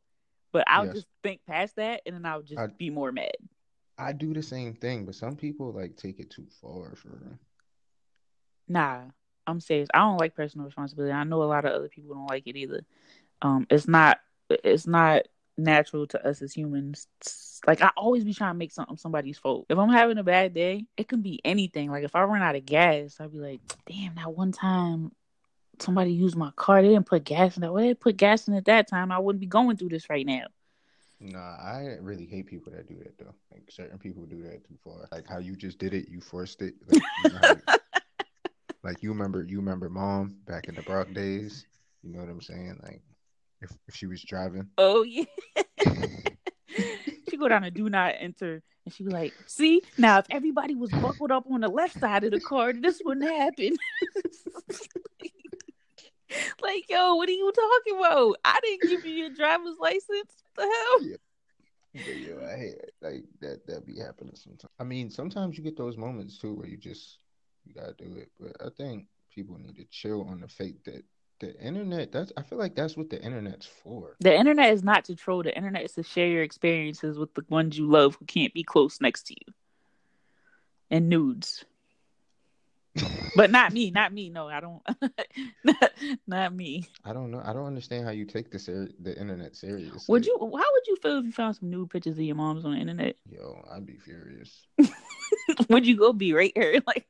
but 0.51 0.63
I'll 0.67 0.85
yes. 0.85 0.95
just 0.95 1.07
think 1.23 1.41
past 1.47 1.77
that 1.77 2.01
and 2.05 2.15
then 2.15 2.25
I'll 2.25 2.43
just 2.43 2.59
I, 2.59 2.67
be 2.67 2.91
more 2.91 3.11
mad. 3.11 3.35
I 3.97 4.11
do 4.11 4.33
the 4.33 4.43
same 4.43 4.75
thing, 4.75 5.05
but 5.05 5.15
some 5.15 5.35
people 5.35 5.71
like 5.71 5.95
take 5.97 6.19
it 6.19 6.29
too 6.29 6.45
far 6.61 6.95
for. 6.95 7.39
Nah, 8.67 9.01
I'm 9.47 9.59
serious. 9.59 9.89
I 9.93 9.99
don't 9.99 10.17
like 10.17 10.35
personal 10.35 10.65
responsibility. 10.65 11.13
I 11.13 11.23
know 11.23 11.43
a 11.43 11.45
lot 11.45 11.65
of 11.65 11.73
other 11.73 11.89
people 11.89 12.15
don't 12.15 12.27
like 12.27 12.47
it 12.47 12.55
either. 12.55 12.83
Um, 13.41 13.67
it's 13.69 13.87
not. 13.87 14.19
It's 14.49 14.87
not 14.87 15.23
natural 15.57 16.05
to 16.07 16.27
us 16.27 16.41
as 16.41 16.53
humans. 16.53 17.07
Like 17.65 17.81
I 17.81 17.91
always 17.97 18.23
be 18.23 18.33
trying 18.33 18.53
to 18.53 18.57
make 18.57 18.71
something 18.71 18.97
somebody's 18.97 19.37
fault. 19.37 19.65
If 19.69 19.77
I'm 19.77 19.89
having 19.89 20.17
a 20.17 20.23
bad 20.23 20.53
day, 20.53 20.85
it 20.97 21.07
can 21.07 21.21
be 21.21 21.41
anything. 21.43 21.89
Like 21.89 22.03
if 22.03 22.15
I 22.15 22.23
run 22.23 22.41
out 22.41 22.55
of 22.55 22.65
gas, 22.65 23.17
I'd 23.19 23.31
be 23.31 23.39
like, 23.39 23.61
"Damn, 23.87 24.15
that 24.15 24.33
one 24.33 24.51
time 24.51 25.11
somebody 25.79 26.11
used 26.11 26.35
my 26.35 26.51
car. 26.55 26.81
They 26.81 26.89
didn't 26.89 27.07
put 27.07 27.23
gas 27.23 27.57
in 27.57 27.63
it. 27.63 27.71
Well, 27.71 27.83
they 27.83 27.93
put 27.93 28.17
gas 28.17 28.47
in 28.47 28.53
at 28.53 28.65
that 28.65 28.87
time. 28.87 29.11
I 29.11 29.19
wouldn't 29.19 29.41
be 29.41 29.47
going 29.47 29.77
through 29.77 29.89
this 29.89 30.09
right 30.09 30.25
now. 30.25 30.45
Nah, 31.19 31.57
I 31.57 31.97
really 32.01 32.25
hate 32.25 32.45
people 32.45 32.73
that 32.73 32.87
do 32.87 32.95
that 32.97 33.17
though. 33.17 33.33
Like 33.51 33.63
certain 33.69 33.97
people 33.97 34.25
do 34.25 34.43
that 34.43 34.67
too 34.67 34.77
far. 34.83 35.07
Like 35.11 35.27
how 35.27 35.39
you 35.39 35.55
just 35.55 35.79
did 35.79 35.93
it, 35.93 36.09
you 36.09 36.19
forced 36.19 36.61
it. 36.61 36.75
Like 36.87 37.01
you, 37.23 37.31
know 37.31 37.77
like 38.85 39.01
you 39.01 39.09
remember, 39.09 39.43
you 39.43 39.57
remember 39.57 39.89
mom 39.89 40.37
back 40.45 40.67
in 40.67 40.75
the 40.75 40.83
Brock 40.83 41.11
days. 41.11 41.65
You 42.03 42.13
know 42.13 42.19
what 42.19 42.29
I'm 42.29 42.41
saying? 42.41 42.79
Like 42.83 43.01
if 43.61 43.71
if 43.87 43.95
she 43.95 44.05
was 44.05 44.21
driving. 44.23 44.69
Oh 44.77 45.01
yeah. 45.03 45.25
she 47.29 47.37
go 47.37 47.47
down 47.47 47.63
a 47.63 47.71
do 47.71 47.89
not 47.89 48.13
enter, 48.19 48.61
and 48.85 48.93
she 48.93 49.03
was 49.03 49.11
like, 49.11 49.33
"See 49.47 49.81
now, 49.97 50.19
if 50.19 50.27
everybody 50.29 50.75
was 50.75 50.91
buckled 50.91 51.31
up 51.31 51.45
on 51.49 51.61
the 51.61 51.67
left 51.67 51.99
side 51.99 52.23
of 52.23 52.31
the 52.31 52.39
car, 52.39 52.73
this 52.73 53.01
wouldn't 53.03 53.27
happen." 53.29 53.75
like, 56.61 56.87
yo, 56.87 57.15
what 57.15 57.27
are 57.27 57.31
you 57.31 57.51
talking 57.51 57.99
about? 57.99 58.35
I 58.45 58.59
didn't 58.61 58.89
give 58.89 59.05
you 59.05 59.13
your 59.13 59.29
driver's 59.31 59.77
license. 59.79 60.43
What 60.53 60.57
the 60.57 60.61
hell? 60.61 61.01
Yeah. 61.01 61.15
But 61.93 62.17
yeah, 62.17 62.53
I 62.53 62.57
hate 62.57 62.75
like 63.01 63.23
that. 63.41 63.65
That 63.65 63.85
be 63.87 63.97
happening 63.97 64.35
sometimes. 64.35 64.71
I 64.79 64.83
mean, 64.83 65.09
sometimes 65.09 65.57
you 65.57 65.63
get 65.63 65.77
those 65.77 65.97
moments 65.97 66.37
too 66.37 66.53
where 66.53 66.67
you 66.67 66.77
just 66.77 67.19
you 67.65 67.73
gotta 67.73 67.93
do 67.93 68.15
it. 68.17 68.31
But 68.39 68.55
I 68.65 68.69
think 68.69 69.07
people 69.33 69.57
need 69.57 69.75
to 69.77 69.85
chill 69.85 70.23
on 70.29 70.41
the 70.41 70.47
fact 70.47 70.85
that 70.85 71.03
the 71.39 71.59
internet. 71.59 72.11
That's 72.11 72.31
I 72.37 72.43
feel 72.43 72.57
like 72.57 72.75
that's 72.75 72.95
what 72.95 73.09
the 73.09 73.21
internet's 73.21 73.65
for. 73.65 74.15
The 74.19 74.35
internet 74.35 74.73
is 74.73 74.83
not 74.83 75.05
to 75.05 75.15
troll. 75.15 75.43
The 75.43 75.55
internet 75.55 75.83
is 75.83 75.93
to 75.93 76.03
share 76.03 76.27
your 76.27 76.43
experiences 76.43 77.17
with 77.17 77.33
the 77.33 77.43
ones 77.49 77.77
you 77.77 77.87
love 77.87 78.15
who 78.15 78.25
can't 78.25 78.53
be 78.53 78.63
close 78.63 79.01
next 79.01 79.23
to 79.27 79.33
you. 79.33 79.53
And 80.91 81.09
nudes 81.09 81.65
but 83.35 83.51
not 83.51 83.73
me, 83.73 83.91
not 83.91 84.13
me. 84.13 84.29
No, 84.29 84.47
I 84.47 84.59
don't. 84.59 84.81
not, 85.63 85.91
not, 86.27 86.55
me. 86.55 86.85
I 87.03 87.13
don't 87.13 87.31
know. 87.31 87.41
I 87.43 87.53
don't 87.53 87.65
understand 87.65 88.05
how 88.05 88.11
you 88.11 88.25
take 88.25 88.51
the 88.51 88.59
ser- 88.59 88.89
the 88.99 89.17
internet 89.19 89.55
serious. 89.55 90.07
Would 90.07 90.25
you? 90.25 90.37
How 90.39 90.47
would 90.47 90.87
you 90.87 90.97
feel 91.01 91.17
if 91.19 91.25
you 91.25 91.31
found 91.31 91.55
some 91.55 91.69
nude 91.69 91.89
pictures 91.89 92.13
of 92.13 92.23
your 92.23 92.35
mom's 92.35 92.65
on 92.65 92.71
the 92.71 92.77
internet? 92.77 93.17
Yo, 93.29 93.63
I'd 93.71 93.85
be 93.85 93.97
furious. 93.97 94.65
would 95.69 95.85
you 95.85 95.97
go 95.97 96.13
berate 96.13 96.57
her? 96.57 96.75
Like, 96.87 97.07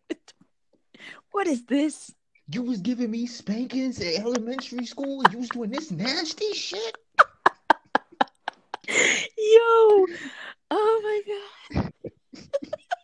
what 1.31 1.47
is 1.47 1.65
this? 1.65 2.13
You 2.47 2.61
was 2.61 2.79
giving 2.79 3.09
me 3.11 3.25
spankings 3.25 3.99
at 3.99 4.19
elementary 4.19 4.85
school. 4.85 5.23
You 5.31 5.39
was 5.39 5.49
doing 5.49 5.71
this 5.71 5.91
nasty 5.91 6.53
shit. 6.53 6.97
Yo, 8.87 10.05
oh 10.71 11.01
my 11.03 11.21
god, 11.73 11.91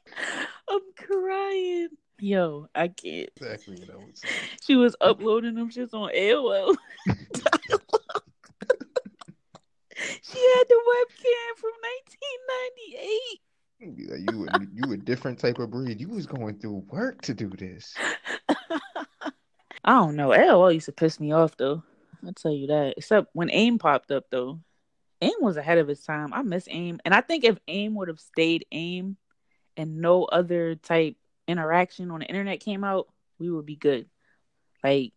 I'm 0.70 0.82
crying. 0.96 1.90
Yo, 2.20 2.68
I 2.76 2.88
can't. 2.90 3.30
Exactly 3.36 3.78
what 3.80 3.90
I 3.90 3.96
was 3.96 4.20
saying. 4.20 4.36
She 4.62 4.76
was 4.76 4.96
uploading 5.02 5.56
them 5.56 5.72
shits 5.72 5.96
on 5.96 6.12
AOL. 6.12 6.76
she 9.98 10.40
had 10.54 10.66
the 10.70 10.82
webcam 10.92 11.58
from 11.58 11.74
1998. 11.82 13.42
You 13.82 14.48
a, 14.48 14.60
you 14.74 14.94
a 14.94 14.98
different 14.98 15.40
type 15.40 15.58
of 15.58 15.72
breed. 15.72 16.00
You 16.00 16.10
was 16.10 16.28
going 16.28 16.60
through 16.60 16.84
work 16.90 17.22
to 17.24 17.34
do 17.34 17.50
this. 17.50 17.96
I 19.84 19.94
don't 19.94 20.16
know. 20.16 20.30
AOL 20.30 20.74
used 20.74 20.86
to 20.86 20.92
piss 20.92 21.20
me 21.20 21.32
off 21.32 21.58
though. 21.58 21.84
I'll 22.24 22.34
tell 22.34 22.52
you 22.52 22.68
that. 22.68 22.94
Except 22.98 23.30
when 23.34 23.50
AIM 23.52 23.80
popped 23.80 24.12
up 24.12 24.26
though. 24.30 24.60
AIM 25.22 25.34
was 25.42 25.58
ahead 25.58 25.78
of 25.78 25.90
its 25.90 26.04
time. 26.04 26.34
I 26.34 26.42
miss 26.44 26.68
AIM. 26.70 27.00
And 27.06 27.14
I 27.14 27.22
think 27.22 27.44
if 27.44 27.58
AIM 27.68 27.96
would 27.96 28.08
have 28.08 28.20
stayed 28.20 28.66
AIM 28.72 29.18
and 29.78 29.98
no 29.98 30.26
other 30.26 30.76
type 30.76 31.16
interaction 31.48 32.12
on 32.12 32.20
the 32.20 32.26
internet 32.26 32.60
came 32.60 32.84
out, 32.84 33.08
we 33.40 33.50
would 33.50 33.66
be 33.66 33.76
good. 33.76 34.08
Like 34.84 35.14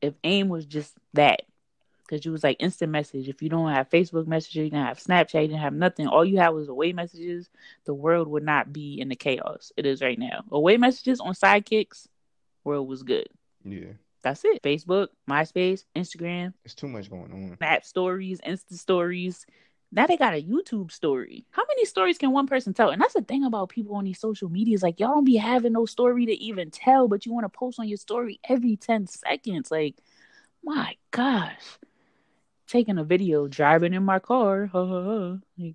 if 0.00 0.14
AIM 0.24 0.48
was 0.48 0.66
just 0.66 0.92
that, 1.14 1.42
because 2.08 2.24
you 2.24 2.32
was 2.32 2.42
like 2.42 2.56
instant 2.58 2.90
message. 2.90 3.28
If 3.28 3.42
you 3.42 3.48
don't 3.48 3.70
have 3.70 3.90
Facebook 3.90 4.26
Messenger, 4.26 4.64
you 4.64 4.70
didn't 4.70 4.86
have 4.86 4.98
Snapchat, 4.98 5.42
you 5.42 5.48
didn't 5.48 5.60
have 5.60 5.74
nothing. 5.74 6.06
All 6.06 6.24
you 6.24 6.38
had 6.38 6.50
was 6.50 6.68
away 6.68 6.92
messages. 6.92 7.50
The 7.84 7.94
world 7.94 8.28
would 8.28 8.44
not 8.44 8.72
be 8.72 9.00
in 9.00 9.08
the 9.08 9.16
chaos 9.16 9.72
it 9.76 9.86
is 9.86 10.00
right 10.00 10.18
now. 10.18 10.44
Away 10.50 10.76
messages 10.78 11.20
on 11.20 11.34
sidekicks, 11.34 12.08
world 12.64 12.88
was 12.88 13.02
good. 13.02 13.28
Yeah. 13.64 13.92
That's 14.22 14.44
it. 14.44 14.62
Facebook, 14.62 15.08
MySpace, 15.30 15.84
Instagram. 15.94 16.52
It's 16.64 16.74
too 16.74 16.88
much 16.88 17.08
going 17.08 17.30
on. 17.32 17.56
Snap 17.56 17.84
stories, 17.84 18.40
Insta 18.40 18.74
stories, 18.74 19.46
now 19.90 20.06
they 20.06 20.16
got 20.16 20.34
a 20.34 20.42
YouTube 20.42 20.92
story. 20.92 21.46
How 21.50 21.62
many 21.66 21.84
stories 21.86 22.18
can 22.18 22.32
one 22.32 22.46
person 22.46 22.74
tell? 22.74 22.90
And 22.90 23.00
that's 23.00 23.14
the 23.14 23.22
thing 23.22 23.44
about 23.44 23.70
people 23.70 23.96
on 23.96 24.04
these 24.04 24.20
social 24.20 24.50
medias. 24.50 24.82
Like 24.82 25.00
y'all 25.00 25.14
don't 25.14 25.24
be 25.24 25.36
having 25.36 25.72
no 25.72 25.86
story 25.86 26.26
to 26.26 26.32
even 26.32 26.70
tell, 26.70 27.08
but 27.08 27.24
you 27.24 27.32
want 27.32 27.44
to 27.44 27.48
post 27.48 27.80
on 27.80 27.88
your 27.88 27.96
story 27.96 28.38
every 28.48 28.76
10 28.76 29.06
seconds. 29.06 29.70
Like, 29.70 29.96
my 30.62 30.96
gosh. 31.10 31.78
Taking 32.68 32.98
a 32.98 33.04
video, 33.04 33.48
driving 33.48 33.94
in 33.94 34.04
my 34.04 34.18
car. 34.18 34.66
Ha, 34.66 34.86
ha, 34.86 35.02
ha. 35.02 35.36
Like, 35.56 35.74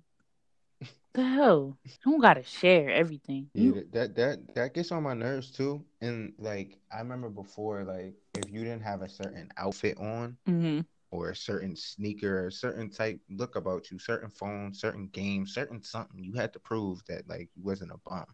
the 1.12 1.22
hell? 1.22 1.76
You 1.84 1.90
don't 2.04 2.20
gotta 2.20 2.42
share 2.42 2.90
everything. 2.90 3.50
Yeah, 3.54 3.82
that 3.92 4.14
that 4.16 4.54
that 4.54 4.74
gets 4.74 4.92
on 4.92 5.02
my 5.02 5.14
nerves 5.14 5.50
too. 5.50 5.84
And 6.00 6.32
like 6.38 6.78
I 6.92 6.98
remember 6.98 7.28
before, 7.28 7.84
like 7.84 8.14
if 8.34 8.50
you 8.50 8.64
didn't 8.64 8.82
have 8.82 9.02
a 9.02 9.08
certain 9.08 9.48
outfit 9.56 9.98
on, 9.98 10.36
mm-hmm 10.48 10.80
or 11.14 11.30
a 11.30 11.36
certain 11.36 11.76
sneaker, 11.76 12.48
a 12.48 12.52
certain 12.52 12.90
type 12.90 13.20
look 13.30 13.54
about 13.54 13.88
you, 13.90 13.98
certain 14.00 14.28
phone, 14.28 14.74
certain 14.74 15.06
game, 15.08 15.46
certain 15.46 15.80
something, 15.80 16.24
you 16.24 16.32
had 16.34 16.52
to 16.52 16.58
prove 16.58 17.00
that 17.06 17.28
like 17.28 17.48
you 17.54 17.62
wasn't 17.62 17.92
a 17.92 17.98
bum, 18.08 18.26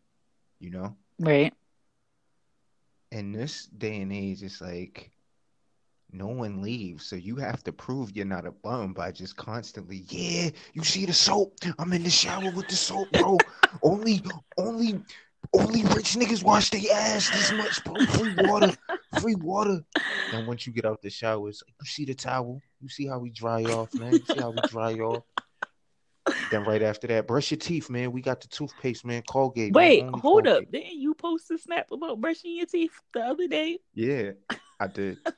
you 0.60 0.70
know? 0.70 0.96
Right. 1.18 1.52
In 3.12 3.32
this 3.32 3.66
day 3.66 4.00
and 4.00 4.10
age, 4.10 4.42
it's 4.42 4.62
like 4.62 5.10
no 6.12 6.28
one 6.28 6.62
leaves, 6.62 7.06
so 7.06 7.16
you 7.16 7.36
have 7.36 7.62
to 7.64 7.72
prove 7.72 8.16
you're 8.16 8.24
not 8.24 8.46
a 8.46 8.52
bum 8.52 8.92
by 8.92 9.12
just 9.12 9.36
constantly, 9.36 10.04
yeah, 10.08 10.50
you 10.72 10.84
see 10.84 11.06
the 11.06 11.12
soap? 11.12 11.54
I'm 11.78 11.92
in 11.92 12.02
the 12.02 12.10
shower 12.10 12.50
with 12.50 12.68
the 12.68 12.76
soap, 12.76 13.10
bro. 13.12 13.38
only, 13.82 14.22
only 14.58 15.00
only 15.54 15.82
rich 15.94 16.14
niggas 16.14 16.44
wash 16.44 16.70
their 16.70 16.80
ass 16.92 17.30
this 17.30 17.52
much, 17.52 17.82
bro. 17.84 17.96
Free 18.06 18.34
water, 18.36 18.72
free 19.20 19.34
water. 19.36 19.80
And 20.32 20.46
once 20.46 20.66
you 20.66 20.72
get 20.72 20.84
out 20.84 21.02
the 21.02 21.10
shower, 21.10 21.48
it's 21.48 21.62
like, 21.66 21.74
you 21.80 21.86
see 21.86 22.04
the 22.04 22.14
towel. 22.14 22.60
You 22.80 22.88
see 22.88 23.06
how 23.06 23.18
we 23.18 23.30
dry 23.30 23.64
off, 23.64 23.92
man. 23.98 24.12
You 24.12 24.24
see 24.26 24.40
how 24.40 24.50
we 24.50 24.60
dry 24.68 24.92
off. 24.94 25.24
Then 26.50 26.64
right 26.64 26.82
after 26.82 27.06
that, 27.08 27.26
brush 27.26 27.50
your 27.50 27.58
teeth, 27.58 27.90
man. 27.90 28.12
We 28.12 28.22
got 28.22 28.40
the 28.40 28.48
toothpaste, 28.48 29.04
man. 29.04 29.22
Colgate. 29.22 29.72
Wait, 29.72 30.04
man. 30.04 30.12
hold 30.14 30.44
Colgate. 30.44 30.68
up. 30.68 30.72
Didn't 30.72 30.98
you 30.98 31.14
post 31.14 31.50
a 31.50 31.58
snap 31.58 31.90
about 31.90 32.20
brushing 32.20 32.56
your 32.56 32.66
teeth 32.66 32.92
the 33.12 33.20
other 33.20 33.48
day? 33.48 33.78
Yeah, 33.94 34.32
I 34.78 34.86
did. 34.86 35.18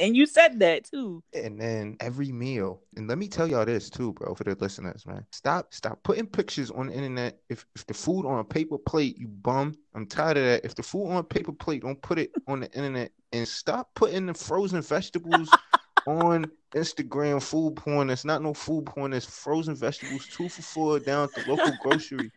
And 0.00 0.16
you 0.16 0.26
said 0.26 0.58
that 0.60 0.84
too. 0.84 1.22
And 1.34 1.60
then 1.60 1.96
every 2.00 2.32
meal, 2.32 2.80
and 2.96 3.06
let 3.06 3.18
me 3.18 3.28
tell 3.28 3.46
y'all 3.46 3.64
this 3.64 3.90
too, 3.90 4.12
bro, 4.14 4.34
for 4.34 4.44
the 4.44 4.56
listeners, 4.58 5.06
man. 5.06 5.24
Stop, 5.30 5.74
stop 5.74 6.02
putting 6.02 6.26
pictures 6.26 6.70
on 6.70 6.86
the 6.86 6.94
internet. 6.94 7.38
If 7.48 7.66
if 7.74 7.86
the 7.86 7.94
food 7.94 8.26
on 8.26 8.38
a 8.38 8.44
paper 8.44 8.78
plate, 8.78 9.18
you 9.18 9.28
bum. 9.28 9.76
I'm 9.94 10.06
tired 10.06 10.38
of 10.38 10.44
that. 10.44 10.64
If 10.64 10.74
the 10.74 10.82
food 10.82 11.10
on 11.10 11.16
a 11.18 11.24
paper 11.24 11.52
plate, 11.52 11.82
don't 11.82 12.00
put 12.00 12.18
it 12.18 12.30
on 12.48 12.60
the 12.60 12.72
internet. 12.72 13.12
And 13.32 13.46
stop 13.46 13.90
putting 13.94 14.26
the 14.26 14.34
frozen 14.34 14.82
vegetables 14.82 15.50
on 16.06 16.50
Instagram 16.74 17.42
food 17.42 17.76
porn. 17.76 18.10
It's 18.10 18.24
not 18.24 18.42
no 18.42 18.54
food 18.54 18.86
porn. 18.86 19.12
It's 19.12 19.26
frozen 19.26 19.74
vegetables, 19.74 20.26
two 20.26 20.48
for 20.48 20.62
four 20.62 20.98
down 20.98 21.24
at 21.24 21.34
the 21.34 21.50
local 21.50 21.72
grocery. 21.82 22.30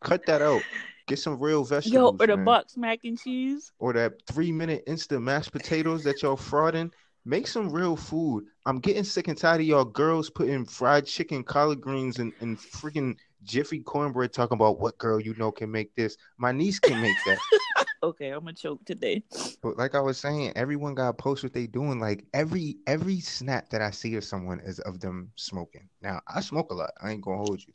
Cut 0.00 0.24
that 0.26 0.42
out. 0.42 0.62
Get 1.08 1.18
some 1.18 1.38
real 1.38 1.64
vegetables. 1.64 1.92
Yo, 1.92 2.16
or 2.18 2.26
the 2.26 2.36
man. 2.36 2.44
Bucks 2.44 2.76
mac 2.76 3.00
and 3.04 3.18
cheese. 3.18 3.72
Or 3.78 3.92
that 3.92 4.14
three 4.26 4.52
minute 4.52 4.84
instant 4.86 5.22
mashed 5.22 5.52
potatoes 5.52 6.04
that 6.04 6.22
y'all 6.22 6.36
frauding. 6.36 6.92
Make 7.24 7.46
some 7.46 7.70
real 7.70 7.96
food. 7.96 8.46
I'm 8.66 8.80
getting 8.80 9.04
sick 9.04 9.28
and 9.28 9.38
tired 9.38 9.60
of 9.60 9.66
y'all 9.66 9.84
girls 9.84 10.28
putting 10.28 10.64
fried 10.64 11.06
chicken, 11.06 11.44
collard 11.44 11.80
greens, 11.80 12.18
and, 12.18 12.32
and 12.40 12.58
freaking 12.58 13.16
Jiffy 13.44 13.80
cornbread 13.80 14.32
talking 14.32 14.56
about 14.56 14.80
what 14.80 14.98
girl 14.98 15.20
you 15.20 15.34
know 15.34 15.52
can 15.52 15.70
make 15.70 15.94
this. 15.94 16.16
My 16.38 16.50
niece 16.50 16.80
can 16.80 17.00
make 17.00 17.16
that. 17.26 17.38
okay, 18.02 18.30
I'm 18.30 18.40
gonna 18.40 18.54
choke 18.54 18.84
today. 18.84 19.22
But 19.62 19.76
like 19.76 19.94
I 19.94 20.00
was 20.00 20.18
saying, 20.18 20.52
everyone 20.56 20.94
got 20.94 21.18
post 21.18 21.44
what 21.44 21.52
they 21.52 21.66
doing. 21.68 22.00
Like 22.00 22.24
every 22.34 22.78
every 22.86 23.20
snap 23.20 23.70
that 23.70 23.82
I 23.82 23.92
see 23.92 24.16
of 24.16 24.24
someone 24.24 24.60
is 24.60 24.80
of 24.80 24.98
them 24.98 25.30
smoking. 25.36 25.88
Now 26.00 26.20
I 26.26 26.40
smoke 26.40 26.72
a 26.72 26.74
lot. 26.74 26.90
I 27.00 27.12
ain't 27.12 27.22
gonna 27.22 27.38
hold 27.38 27.60
you. 27.64 27.72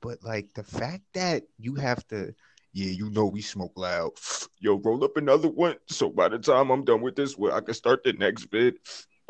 But 0.00 0.22
like 0.22 0.52
the 0.54 0.64
fact 0.64 1.02
that 1.14 1.44
you 1.58 1.74
have 1.74 2.06
to 2.08 2.34
yeah, 2.76 2.90
you 2.90 3.08
know 3.08 3.24
we 3.24 3.40
smoke 3.40 3.72
loud. 3.76 4.10
Yo, 4.60 4.76
roll 4.76 5.02
up 5.02 5.16
another 5.16 5.48
one. 5.48 5.76
So 5.88 6.10
by 6.10 6.28
the 6.28 6.38
time 6.38 6.70
I'm 6.70 6.84
done 6.84 7.00
with 7.00 7.16
this, 7.16 7.36
well, 7.36 7.54
I 7.54 7.62
can 7.62 7.72
start 7.72 8.04
the 8.04 8.12
next 8.12 8.50
vid 8.50 8.74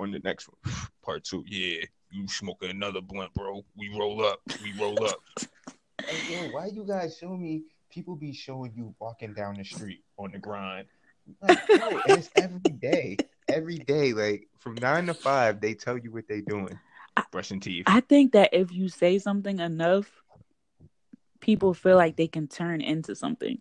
on 0.00 0.10
the 0.10 0.18
next 0.18 0.48
one. 0.48 0.74
Part 1.04 1.22
two. 1.22 1.44
Yeah, 1.46 1.84
you 2.10 2.26
smoking 2.26 2.70
another 2.70 3.00
blunt, 3.00 3.32
bro. 3.34 3.64
We 3.76 3.88
roll 3.96 4.26
up. 4.26 4.40
We 4.64 4.74
roll 4.80 5.04
up. 5.04 5.20
hey, 6.08 6.18
yo, 6.28 6.48
why 6.50 6.66
you 6.66 6.84
guys 6.84 7.18
show 7.18 7.36
me? 7.36 7.62
People 7.88 8.16
be 8.16 8.32
showing 8.32 8.72
you 8.74 8.92
walking 8.98 9.32
down 9.32 9.54
the 9.54 9.64
street 9.64 10.02
on 10.18 10.32
the 10.32 10.38
grind. 10.38 10.88
Like, 11.40 11.60
no, 11.78 12.00
it's 12.06 12.28
every 12.36 12.58
day. 12.58 13.16
Every 13.48 13.78
day, 13.78 14.12
like 14.12 14.48
from 14.58 14.74
nine 14.74 15.06
to 15.06 15.14
five, 15.14 15.60
they 15.60 15.74
tell 15.74 15.96
you 15.96 16.10
what 16.10 16.26
they 16.28 16.40
doing. 16.40 16.76
Brushing 17.30 17.60
teeth. 17.60 17.84
I 17.86 18.00
think 18.00 18.32
that 18.32 18.50
if 18.52 18.72
you 18.72 18.88
say 18.88 19.20
something 19.20 19.60
enough, 19.60 20.10
people 21.40 21.74
feel 21.74 21.96
like 21.96 22.16
they 22.16 22.28
can 22.28 22.48
turn 22.48 22.80
into 22.80 23.14
something. 23.14 23.60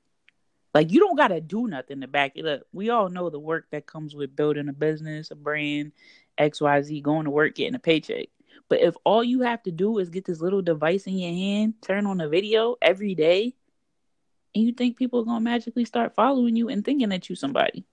Like 0.74 0.92
you 0.92 1.00
don't 1.00 1.16
gotta 1.16 1.40
do 1.40 1.68
nothing 1.68 2.02
to 2.02 2.08
back 2.08 2.34
it 2.36 2.46
up. 2.46 2.64
We 2.74 2.90
all 2.90 3.10
know 3.10 3.30
the 3.30 3.40
work 3.40 3.68
that 3.72 3.86
comes 3.86 4.14
with 4.14 4.36
building 4.36 4.68
a 4.68 4.74
business, 4.74 5.32
a 5.32 5.36
brand, 5.36 5.94
XYZ, 6.38 7.02
going 7.02 7.26
to 7.26 7.32
work, 7.32 7.56
getting 7.56 7.76
a 7.76 7.80
paycheck. 7.80 8.28
But 8.68 8.82
if 8.82 8.96
all 9.04 9.24
you 9.24 9.42
have 9.42 9.64
to 9.64 9.72
do 9.72 10.00
is 10.00 10.10
get 10.10 10.26
this 10.26 10.42
little 10.42 10.62
device 10.62 11.08
in 11.08 11.18
your 11.18 11.32
hand, 11.32 11.76
turn 11.82 12.06
on 12.06 12.20
a 12.20 12.28
video 12.28 12.76
every 12.82 13.16
day, 13.16 13.54
and 14.54 14.64
you 14.64 14.74
think 14.74 14.98
people 14.98 15.22
are 15.22 15.26
gonna 15.26 15.42
magically 15.42 15.86
start 15.86 16.16
following 16.16 16.56
you 16.56 16.70
and 16.70 16.84
thinking 16.84 17.10
that 17.10 17.30
you 17.30 17.36
somebody. 17.36 17.86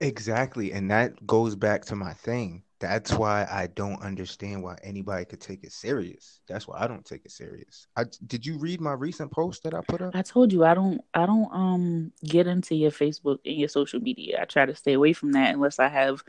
Exactly. 0.00 0.72
And 0.72 0.90
that 0.90 1.26
goes 1.26 1.56
back 1.56 1.84
to 1.86 1.96
my 1.96 2.14
thing. 2.14 2.62
That's 2.80 3.12
why 3.12 3.46
I 3.50 3.66
don't 3.66 4.00
understand 4.02 4.62
why 4.62 4.78
anybody 4.82 5.26
could 5.26 5.40
take 5.40 5.64
it 5.64 5.72
serious. 5.72 6.40
That's 6.48 6.66
why 6.66 6.78
I 6.80 6.86
don't 6.86 7.04
take 7.04 7.26
it 7.26 7.30
serious. 7.30 7.86
I 7.94 8.04
did 8.26 8.46
you 8.46 8.56
read 8.56 8.80
my 8.80 8.94
recent 8.94 9.30
post 9.30 9.64
that 9.64 9.74
I 9.74 9.82
put 9.86 10.00
up? 10.00 10.16
I 10.16 10.22
told 10.22 10.50
you 10.50 10.64
I 10.64 10.72
don't 10.72 11.02
I 11.12 11.26
don't 11.26 11.52
um 11.52 12.12
get 12.24 12.46
into 12.46 12.74
your 12.74 12.90
Facebook 12.90 13.38
and 13.44 13.56
your 13.56 13.68
social 13.68 14.00
media. 14.00 14.38
I 14.40 14.46
try 14.46 14.64
to 14.64 14.74
stay 14.74 14.94
away 14.94 15.12
from 15.12 15.32
that 15.32 15.54
unless 15.54 15.78
I 15.78 15.88
have 15.88 16.24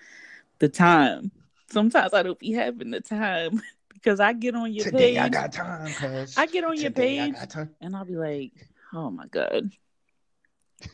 the 0.59 0.67
time. 0.67 1.31
Sometimes 1.71 2.13
I 2.13 2.21
don't 2.21 2.37
be 2.37 2.51
having 2.51 2.91
the 2.91 2.99
time 2.99 3.61
because 3.93 4.19
I 4.19 4.33
get 4.33 4.53
on 4.53 4.73
your 4.73 4.83
Today 4.83 5.13
page. 5.13 5.19
I 5.19 5.29
got 5.29 5.53
time. 5.53 5.93
I 6.35 6.47
get 6.47 6.65
on 6.65 6.77
your 6.77 6.91
page 6.91 7.35
and 7.79 7.95
I'll 7.95 8.03
be 8.03 8.17
like, 8.17 8.51
"Oh 8.93 9.09
my 9.09 9.27
god. 9.27 9.71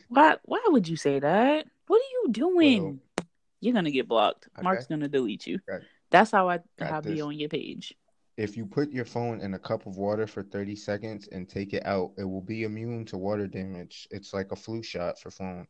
Why 0.08 0.36
why 0.44 0.60
would 0.68 0.86
you 0.86 0.96
say 0.96 1.18
that? 1.18 1.66
What 1.88 2.00
are 2.00 2.12
you 2.22 2.28
doing?" 2.30 2.82
Well, 2.84 2.98
you're 3.60 3.74
gonna 3.74 3.90
get 3.90 4.08
blocked. 4.08 4.48
Okay. 4.56 4.62
Mark's 4.62 4.86
gonna 4.86 5.08
delete 5.08 5.46
you. 5.46 5.58
Okay. 5.68 5.84
That's 6.10 6.30
how 6.30 6.48
I 6.48 6.60
how 6.78 7.00
be 7.00 7.20
on 7.20 7.38
your 7.38 7.48
page. 7.48 7.94
If 8.36 8.56
you 8.56 8.66
put 8.66 8.92
your 8.92 9.04
phone 9.04 9.40
in 9.40 9.54
a 9.54 9.58
cup 9.58 9.86
of 9.86 9.96
water 9.96 10.26
for 10.26 10.44
30 10.44 10.76
seconds 10.76 11.28
and 11.32 11.48
take 11.48 11.74
it 11.74 11.84
out, 11.84 12.12
it 12.16 12.24
will 12.24 12.40
be 12.40 12.62
immune 12.62 13.04
to 13.06 13.18
water 13.18 13.48
damage. 13.48 14.06
It's 14.12 14.32
like 14.32 14.52
a 14.52 14.56
flu 14.56 14.80
shot 14.80 15.18
for 15.18 15.32
phones. 15.32 15.66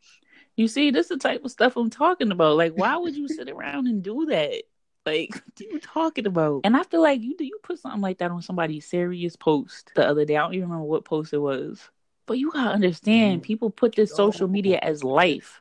You 0.55 0.69
see, 0.69 0.91
this 0.91 1.07
is 1.07 1.17
the 1.17 1.17
type 1.17 1.45
of 1.47 1.51
stuff 1.51 1.79
I'm 1.79 1.89
talking 1.89 2.31
about. 2.31 2.59
Like, 2.59 2.75
why 2.75 2.97
would 2.99 3.17
you 3.17 3.27
sit 3.27 3.49
around 3.49 3.87
and 3.87 4.03
do 4.03 4.27
that? 4.27 4.65
Like, 5.07 5.31
what 5.33 5.61
are 5.61 5.73
you 5.73 5.81
talking 5.81 6.27
about? 6.27 6.61
And 6.65 6.77
I 6.77 6.83
feel 6.83 7.01
like 7.01 7.23
you 7.23 7.37
do 7.39 7.45
you 7.45 7.59
put 7.63 7.79
something 7.79 8.03
like 8.03 8.19
that 8.19 8.31
on 8.31 8.43
somebody's 8.43 8.85
serious 8.85 9.35
post 9.35 9.93
the 9.95 10.07
other 10.07 10.27
day. 10.27 10.37
I 10.37 10.43
don't 10.43 10.53
even 10.53 10.69
remember 10.69 10.85
what 10.85 11.07
post 11.07 11.33
it 11.33 11.39
was. 11.39 11.81
But 12.27 12.37
you 12.39 12.51
gotta 12.51 12.73
understand, 12.73 13.43
people 13.43 13.71
put 13.71 13.95
this 13.95 14.15
social 14.15 14.47
media 14.47 14.79
as 14.83 15.03
life 15.03 15.59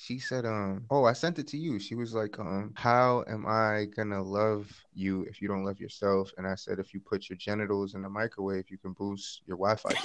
she 0.00 0.18
said, 0.18 0.46
um, 0.46 0.86
oh, 0.88 1.04
I 1.04 1.12
sent 1.12 1.38
it 1.38 1.46
to 1.48 1.58
you. 1.58 1.78
She 1.78 1.94
was 1.94 2.14
like, 2.14 2.38
um, 2.38 2.72
how 2.74 3.22
am 3.28 3.44
I 3.46 3.86
gonna 3.94 4.22
love 4.22 4.72
you 4.94 5.26
if 5.28 5.42
you 5.42 5.48
don't 5.48 5.62
love 5.62 5.78
yourself? 5.78 6.32
And 6.38 6.46
I 6.46 6.54
said, 6.54 6.78
if 6.78 6.94
you 6.94 7.00
put 7.00 7.28
your 7.28 7.36
genitals 7.36 7.94
in 7.94 8.00
the 8.00 8.08
microwave, 8.08 8.70
you 8.70 8.78
can 8.78 8.92
boost 8.92 9.42
your 9.46 9.58
Wi-Fi. 9.58 9.90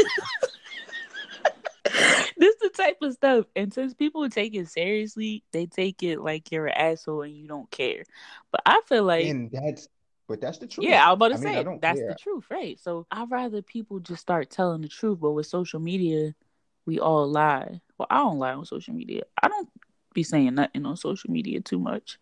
this 2.37 2.55
is 2.55 2.59
the 2.59 2.71
type 2.75 2.97
of 3.01 3.13
stuff. 3.13 3.45
And 3.55 3.73
since 3.73 3.93
people 3.93 4.29
take 4.29 4.53
it 4.53 4.67
seriously, 4.67 5.45
they 5.53 5.65
take 5.65 6.03
it 6.03 6.19
like 6.19 6.51
you're 6.51 6.67
an 6.67 6.73
asshole 6.73 7.21
and 7.21 7.33
you 7.33 7.47
don't 7.47 7.71
care. 7.71 8.03
But 8.51 8.63
I 8.65 8.81
feel 8.87 9.05
like 9.05 9.25
and 9.27 9.49
that's 9.49 9.87
but 10.27 10.41
that's 10.41 10.57
the 10.57 10.67
truth. 10.67 10.87
Yeah, 10.89 11.07
I 11.07 11.13
was 11.13 11.15
about 11.15 11.27
to 11.29 11.35
I 11.35 11.37
say 11.37 11.63
mean, 11.63 11.79
that's 11.81 12.01
care. 12.01 12.09
the 12.09 12.15
truth, 12.15 12.43
right? 12.49 12.77
So 12.81 13.07
I'd 13.11 13.31
rather 13.31 13.61
people 13.61 13.99
just 13.99 14.21
start 14.21 14.49
telling 14.49 14.81
the 14.81 14.89
truth. 14.89 15.19
But 15.21 15.31
with 15.31 15.45
social 15.45 15.79
media, 15.79 16.35
we 16.85 16.99
all 16.99 17.29
lie. 17.29 17.79
Well, 17.97 18.07
I 18.09 18.17
don't 18.17 18.39
lie 18.39 18.53
on 18.53 18.65
social 18.65 18.93
media. 18.93 19.23
I 19.41 19.47
don't 19.47 19.69
be 20.15 20.23
saying 20.23 20.55
nothing 20.55 20.85
on 20.87 20.97
social 20.97 21.29
media 21.29 21.61
too 21.61 21.77
much, 21.77 22.17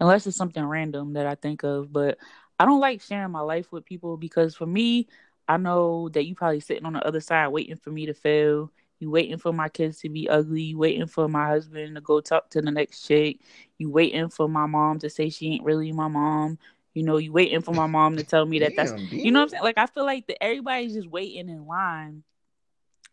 unless 0.00 0.26
it's 0.26 0.36
something 0.36 0.64
random 0.64 1.12
that 1.12 1.26
I 1.26 1.36
think 1.36 1.62
of. 1.62 1.92
But 1.92 2.18
I 2.58 2.64
don't 2.64 2.80
like 2.80 3.00
sharing 3.00 3.30
my 3.30 3.42
life 3.42 3.70
with 3.70 3.84
people 3.84 4.16
because 4.16 4.56
for 4.56 4.66
me, 4.66 5.06
I 5.46 5.58
know 5.58 6.08
that 6.08 6.26
you 6.26 6.34
probably 6.34 6.58
sitting 6.58 6.86
on 6.86 6.94
the 6.94 7.06
other 7.06 7.20
side 7.20 7.48
waiting 7.48 7.76
for 7.76 7.90
me 7.90 8.06
to 8.06 8.14
fail. 8.14 8.72
You 8.98 9.10
waiting 9.10 9.36
for 9.36 9.52
my 9.52 9.68
kids 9.68 9.98
to 10.00 10.08
be 10.08 10.28
ugly. 10.28 10.62
You 10.62 10.78
waiting 10.78 11.06
for 11.06 11.28
my 11.28 11.46
husband 11.46 11.94
to 11.94 12.00
go 12.00 12.20
talk 12.20 12.50
to 12.50 12.62
the 12.62 12.70
next 12.70 13.06
chick. 13.06 13.38
You 13.78 13.90
waiting 13.90 14.30
for 14.30 14.48
my 14.48 14.66
mom 14.66 14.98
to 15.00 15.10
say 15.10 15.28
she 15.28 15.52
ain't 15.52 15.64
really 15.64 15.92
my 15.92 16.08
mom. 16.08 16.58
You 16.94 17.02
know, 17.02 17.18
you 17.18 17.30
waiting 17.30 17.60
for 17.60 17.74
my 17.74 17.86
mom 17.86 18.16
to 18.16 18.24
tell 18.24 18.46
me 18.46 18.58
that 18.60 18.74
damn, 18.74 18.86
that's 18.86 19.12
you 19.12 19.30
know 19.30 19.40
what 19.40 19.44
I'm 19.44 19.48
saying. 19.50 19.62
Like 19.64 19.78
I 19.78 19.86
feel 19.86 20.06
like 20.06 20.26
that 20.28 20.42
everybody's 20.42 20.94
just 20.94 21.08
waiting 21.08 21.50
in 21.50 21.66
line 21.66 22.22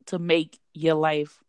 to 0.05 0.19
make 0.19 0.57
your 0.73 0.95
life 0.95 1.42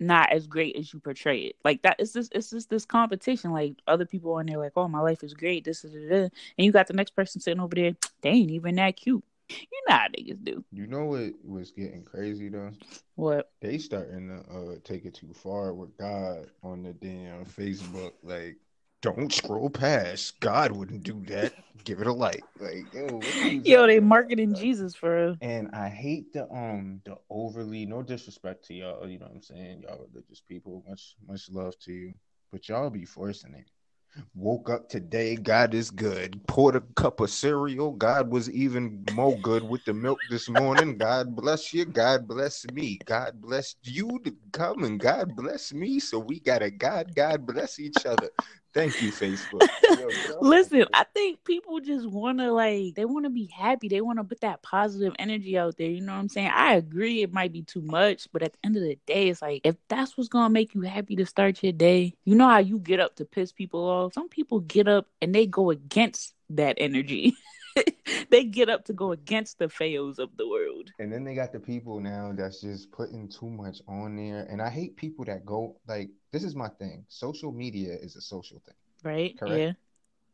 not 0.00 0.32
as 0.32 0.46
great 0.46 0.76
as 0.76 0.92
you 0.92 1.00
portray 1.00 1.40
it. 1.40 1.56
Like 1.64 1.82
that 1.82 1.96
it's 1.98 2.12
just 2.12 2.34
it's 2.34 2.50
just 2.50 2.70
this 2.70 2.84
competition. 2.84 3.52
Like 3.52 3.74
other 3.86 4.06
people 4.06 4.38
in 4.38 4.46
there 4.46 4.58
like, 4.58 4.72
oh 4.76 4.88
my 4.88 5.00
life 5.00 5.22
is 5.22 5.34
great, 5.34 5.64
this 5.64 5.84
is 5.84 5.94
it. 5.94 6.32
And 6.58 6.64
you 6.64 6.72
got 6.72 6.86
the 6.86 6.94
next 6.94 7.14
person 7.14 7.40
sitting 7.40 7.60
over 7.60 7.74
there, 7.74 7.94
they 8.22 8.30
ain't 8.30 8.50
even 8.50 8.76
that 8.76 8.96
cute. 8.96 9.24
You 9.50 9.82
know 9.88 9.94
how 9.94 10.06
niggas 10.08 10.42
do. 10.42 10.64
You 10.72 10.86
know 10.86 11.04
what 11.04 11.34
was 11.44 11.70
getting 11.70 12.02
crazy 12.02 12.48
though? 12.48 12.70
What? 13.16 13.50
They 13.60 13.78
starting 13.78 14.28
to 14.28 14.54
uh, 14.54 14.74
take 14.84 15.04
it 15.04 15.14
too 15.14 15.32
far 15.34 15.74
with 15.74 15.96
God 15.98 16.46
on 16.62 16.82
the 16.82 16.94
damn 16.94 17.44
Facebook. 17.44 18.12
Like 18.22 18.56
don't 19.04 19.32
scroll 19.32 19.68
past. 19.68 20.40
God 20.40 20.72
wouldn't 20.72 21.02
do 21.02 21.22
that. 21.26 21.52
Give 21.84 22.00
it 22.00 22.06
a 22.06 22.12
like. 22.12 22.42
Like, 22.58 22.86
yo, 22.94 23.22
yo 23.62 23.86
they 23.86 24.00
marketing 24.00 24.54
Jesus 24.54 24.94
for. 24.94 25.36
And 25.42 25.68
I 25.74 25.90
hate 25.90 26.32
the 26.32 26.50
um 26.50 27.02
the 27.04 27.16
overly 27.28 27.84
no 27.84 28.02
disrespect 28.02 28.64
to 28.66 28.74
y'all. 28.74 29.06
You 29.06 29.18
know 29.18 29.26
what 29.26 29.34
I'm 29.34 29.42
saying? 29.42 29.82
Y'all 29.82 30.06
religious 30.10 30.40
people. 30.40 30.82
Much 30.88 31.16
much 31.28 31.50
love 31.50 31.78
to 31.80 31.92
you, 31.92 32.14
but 32.50 32.66
y'all 32.68 32.88
be 32.88 33.04
forcing 33.04 33.52
it. 33.54 33.68
Woke 34.34 34.70
up 34.70 34.88
today, 34.88 35.34
God 35.34 35.74
is 35.74 35.90
good. 35.90 36.40
Poured 36.46 36.76
a 36.76 36.80
cup 36.94 37.20
of 37.20 37.30
cereal, 37.30 37.90
God 37.90 38.30
was 38.30 38.48
even 38.48 39.04
more 39.10 39.36
good 39.40 39.64
with 39.64 39.84
the 39.84 39.92
milk 39.92 40.20
this 40.28 40.48
morning. 40.48 40.96
God 40.96 41.34
bless 41.34 41.74
you, 41.74 41.84
God 41.84 42.28
bless 42.28 42.64
me. 42.68 43.00
God 43.04 43.40
bless 43.40 43.74
you 43.82 44.20
to 44.24 44.32
come 44.52 44.84
and 44.84 45.00
God 45.00 45.34
bless 45.34 45.74
me. 45.74 45.98
So 45.98 46.20
we 46.20 46.38
got 46.38 46.62
a 46.62 46.70
God, 46.70 47.14
God 47.14 47.44
bless 47.44 47.80
each 47.80 48.06
other. 48.06 48.30
Thank 48.74 49.00
you, 49.00 49.12
Facebook. 49.12 49.68
Listen, 50.40 50.84
I 50.92 51.04
think 51.04 51.44
people 51.44 51.78
just 51.78 52.08
want 52.08 52.38
to 52.38 52.52
like 52.52 52.96
they 52.96 53.04
want 53.04 53.24
to 53.24 53.30
be 53.30 53.46
happy. 53.46 53.86
They 53.86 54.00
want 54.00 54.18
to 54.18 54.24
put 54.24 54.40
that 54.40 54.62
positive 54.62 55.14
energy 55.16 55.56
out 55.56 55.76
there. 55.76 55.88
You 55.88 56.00
know 56.00 56.12
what 56.12 56.18
I'm 56.18 56.28
saying? 56.28 56.50
I 56.52 56.74
agree, 56.74 57.22
it 57.22 57.32
might 57.32 57.52
be 57.52 57.62
too 57.62 57.82
much, 57.82 58.26
but 58.32 58.42
at 58.42 58.52
the 58.52 58.58
end 58.64 58.76
of 58.76 58.82
the 58.82 58.98
day, 59.06 59.28
it's 59.28 59.40
like 59.40 59.60
if 59.62 59.76
that's 59.88 60.18
what's 60.18 60.28
gonna 60.28 60.50
make 60.50 60.74
you 60.74 60.80
happy 60.82 61.14
to 61.16 61.24
start 61.24 61.62
your 61.62 61.72
day, 61.72 62.14
you 62.24 62.34
know 62.34 62.48
how 62.48 62.58
you 62.58 62.80
get 62.80 62.98
up 62.98 63.14
to 63.16 63.24
piss 63.24 63.52
people 63.52 63.80
off. 63.88 64.14
Some 64.14 64.28
people 64.28 64.58
get 64.58 64.88
up 64.88 65.06
and 65.22 65.32
they 65.32 65.46
go 65.46 65.70
against 65.70 66.34
that 66.50 66.74
energy. 66.78 67.36
they 68.30 68.44
get 68.44 68.68
up 68.68 68.84
to 68.86 68.92
go 68.92 69.12
against 69.12 69.58
the 69.58 69.68
fails 69.68 70.18
of 70.18 70.36
the 70.36 70.48
world. 70.48 70.90
And 70.98 71.12
then 71.12 71.24
they 71.24 71.34
got 71.34 71.52
the 71.52 71.60
people 71.60 72.00
now 72.00 72.32
that's 72.34 72.60
just 72.60 72.90
putting 72.92 73.28
too 73.28 73.50
much 73.50 73.80
on 73.88 74.16
there. 74.16 74.46
And 74.50 74.60
I 74.60 74.70
hate 74.70 74.96
people 74.96 75.24
that 75.26 75.44
go 75.44 75.76
like 75.86 76.10
this 76.32 76.44
is 76.44 76.54
my 76.54 76.68
thing. 76.68 77.04
Social 77.08 77.52
media 77.52 77.94
is 77.94 78.16
a 78.16 78.20
social 78.20 78.60
thing. 78.64 78.74
Right. 79.02 79.38
Correct. 79.38 79.58
Yeah. 79.58 79.72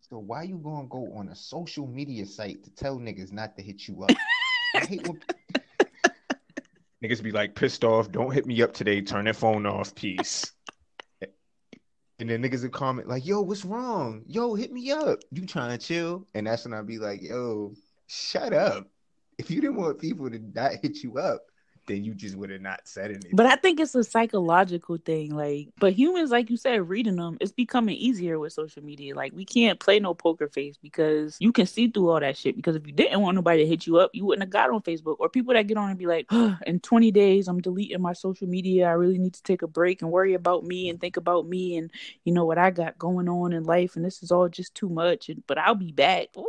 So 0.09 0.18
why 0.18 0.42
you 0.42 0.59
gonna 0.59 0.88
go 0.88 1.12
on 1.14 1.29
a 1.29 1.37
social 1.37 1.87
media 1.87 2.26
site 2.26 2.64
to 2.64 2.70
tell 2.70 2.98
niggas 2.98 3.33
not 3.33 3.57
to 3.57 3.62
hit 3.62 3.87
you 3.87 4.03
up? 4.03 4.11
I 4.74 4.81
hate 4.81 5.09
when 5.09 5.20
niggas 7.05 7.22
be 7.22 7.33
like 7.33 7.55
pissed 7.55 7.85
off. 7.85 8.11
Don't 8.11 8.33
hit 8.33 8.46
me 8.46 8.61
up 8.62 8.72
today. 8.72 9.00
Turn 9.03 9.26
that 9.26 9.37
phone 9.37 9.66
off. 9.66 9.94
Peace. 9.94 10.53
And 12.20 12.28
then 12.28 12.42
niggas 12.42 12.62
would 12.62 12.72
comment 12.72 13.09
like, 13.09 13.26
"Yo, 13.26 13.40
what's 13.40 13.64
wrong? 13.64 14.22
Yo, 14.26 14.54
hit 14.54 14.72
me 14.72 14.92
up. 14.92 15.20
You 15.33 15.46
trying 15.46 15.76
to 15.76 15.85
chill?" 15.85 16.26
And 16.35 16.46
that's 16.46 16.64
when 16.64 16.74
I'd 16.74 16.87
be 16.87 16.98
like, 16.98 17.22
"Yo, 17.22 17.74
shut 18.06 18.52
up. 18.52 18.87
If 19.38 19.50
you 19.50 19.62
didn't 19.62 19.76
want 19.76 19.98
people 19.98 20.30
to 20.30 20.38
not 20.38 20.74
hit 20.83 21.02
you 21.02 21.16
up, 21.16 21.40
then 21.90 22.05
you 22.05 22.14
just 22.14 22.37
would 22.37 22.50
have 22.50 22.61
not 22.61 22.81
said 22.85 23.11
anything. 23.11 23.33
But 23.35 23.46
I 23.46 23.57
think 23.57 23.81
it's 23.81 23.94
a 23.94 24.05
psychological 24.05 24.96
thing. 24.96 25.35
Like, 25.35 25.68
but 25.79 25.92
humans, 25.92 26.31
like 26.31 26.48
you 26.48 26.57
said, 26.57 26.88
reading 26.88 27.16
them, 27.16 27.37
it's 27.40 27.53
becoming 27.53 27.96
easier 27.96 28.38
with 28.38 28.53
social 28.53 28.83
media. 28.83 29.14
Like, 29.14 29.33
we 29.33 29.44
can't 29.44 29.81
play 29.81 29.98
no 29.98 30.14
poker 30.14 30.48
face 30.48 30.76
because 30.76 31.37
you 31.40 31.53
can 31.53 31.66
see 31.66 31.88
through 31.88 32.11
all 32.11 32.20
that 32.20 32.37
shit. 32.37 32.57
Because 32.57 32.76
if 32.76 32.87
you 32.87 32.92
didn't 32.92 33.20
want 33.20 33.35
nobody 33.35 33.64
to 33.64 33.68
hit 33.68 33.87
you 33.87 33.98
up, 33.98 34.11
you 34.14 34.24
wouldn't 34.24 34.42
have 34.42 34.50
got 34.50 34.70
on 34.70 34.83
Facebook. 34.83 35.16
Or 35.18 35.29
people 35.29 35.55
that 35.55 35.66
get 35.66 35.76
on 35.76 35.90
and 35.90 35.98
be 35.98 36.07
like, 36.07 36.26
oh, 36.31 36.57
in 36.66 36.81
20 36.81 37.11
days, 37.11 37.48
I'm 37.48 37.61
deleting 37.61 38.00
my 38.00 38.12
social 38.12 38.46
media. 38.46 38.87
I 38.87 38.92
really 38.92 39.18
need 39.18 39.35
to 39.35 39.42
take 39.42 39.62
a 39.62 39.68
break 39.68 40.03
and 40.03 40.11
worry 40.11 40.35
about 40.35 40.64
me 40.64 40.88
and 40.88 41.00
think 41.00 41.16
about 41.16 41.46
me 41.46 41.76
and, 41.76 41.90
you 42.24 42.33
know, 42.33 42.44
what 42.44 42.59
I 42.59 42.70
got 42.70 42.98
going 42.98 43.29
on 43.29 43.53
in 43.53 43.64
life. 43.64 43.96
And 43.96 44.05
this 44.05 44.22
is 44.22 44.31
all 44.31 44.48
just 44.48 44.74
too 44.74 44.88
much. 44.88 45.29
And, 45.29 45.42
but 45.46 45.59
I'll 45.59 45.74
be 45.74 45.92
back. 45.92 46.33
Boy, 46.33 46.44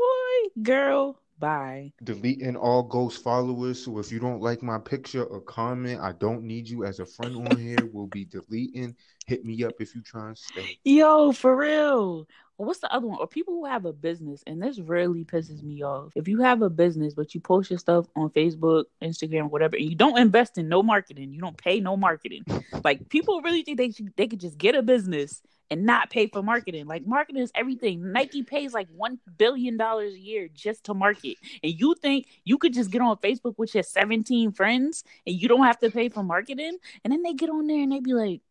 girl, 0.61 1.17
Bye. 1.41 1.91
Deleting 2.03 2.55
all 2.55 2.83
ghost 2.83 3.23
followers. 3.23 3.83
So 3.83 3.97
if 3.97 4.11
you 4.11 4.19
don't 4.19 4.41
like 4.41 4.61
my 4.61 4.77
picture 4.77 5.23
or 5.23 5.41
comment, 5.41 5.99
I 5.99 6.11
don't 6.11 6.43
need 6.43 6.69
you 6.69 6.85
as 6.85 6.99
a 6.99 7.05
friend 7.05 7.35
on 7.47 7.57
here. 7.57 7.79
We'll 7.91 8.05
be 8.05 8.25
deleting. 8.25 8.95
Hit 9.25 9.43
me 9.43 9.63
up 9.63 9.73
if 9.79 9.95
you 9.95 10.03
try 10.03 10.27
and 10.27 10.37
stay. 10.37 10.77
Yo, 10.83 11.31
for 11.31 11.57
real. 11.57 12.27
What's 12.57 12.77
the 12.77 12.93
other 12.93 13.07
one? 13.07 13.17
Or 13.17 13.25
people 13.25 13.55
who 13.55 13.65
have 13.65 13.85
a 13.85 13.93
business, 13.93 14.43
and 14.45 14.61
this 14.61 14.77
really 14.77 15.25
pisses 15.25 15.63
me 15.63 15.83
off. 15.83 16.11
If 16.15 16.27
you 16.27 16.41
have 16.41 16.61
a 16.61 16.69
business, 16.69 17.15
but 17.15 17.33
you 17.33 17.41
post 17.41 17.71
your 17.71 17.79
stuff 17.79 18.05
on 18.15 18.29
Facebook, 18.29 18.83
Instagram, 19.01 19.49
whatever, 19.49 19.77
and 19.77 19.85
you 19.89 19.95
don't 19.95 20.19
invest 20.19 20.59
in 20.59 20.69
no 20.69 20.83
marketing, 20.83 21.33
you 21.33 21.41
don't 21.41 21.57
pay 21.57 21.79
no 21.79 21.97
marketing. 21.97 22.43
like 22.83 23.09
people 23.09 23.41
really 23.41 23.63
think 23.63 23.79
they 23.79 23.89
should, 23.89 24.13
they 24.15 24.27
could 24.27 24.39
just 24.39 24.59
get 24.59 24.75
a 24.75 24.83
business 24.83 25.41
and 25.71 25.85
not 25.85 26.09
pay 26.09 26.27
for 26.27 26.43
marketing. 26.43 26.85
Like 26.85 27.07
marketing 27.07 27.41
is 27.41 27.51
everything. 27.55 28.11
Nike 28.11 28.43
pays 28.43 28.73
like 28.73 28.89
one 28.93 29.17
billion 29.37 29.77
dollars 29.77 30.13
a 30.13 30.19
year 30.19 30.49
just 30.53 30.83
to 30.83 30.93
market. 30.93 31.37
And 31.63 31.73
you 31.79 31.95
think 31.95 32.27
you 32.43 32.57
could 32.57 32.73
just 32.73 32.91
get 32.91 33.01
on 33.01 33.15
Facebook 33.17 33.57
with 33.57 33.73
your 33.73 33.83
17 33.83 34.51
friends 34.51 35.05
and 35.25 35.35
you 35.35 35.47
don't 35.47 35.63
have 35.63 35.79
to 35.79 35.89
pay 35.89 36.09
for 36.09 36.23
marketing? 36.23 36.77
And 37.03 37.13
then 37.13 37.23
they 37.23 37.33
get 37.33 37.49
on 37.49 37.67
there 37.67 37.81
and 37.81 37.91
they 37.91 38.01
be 38.01 38.13
like, 38.13 38.41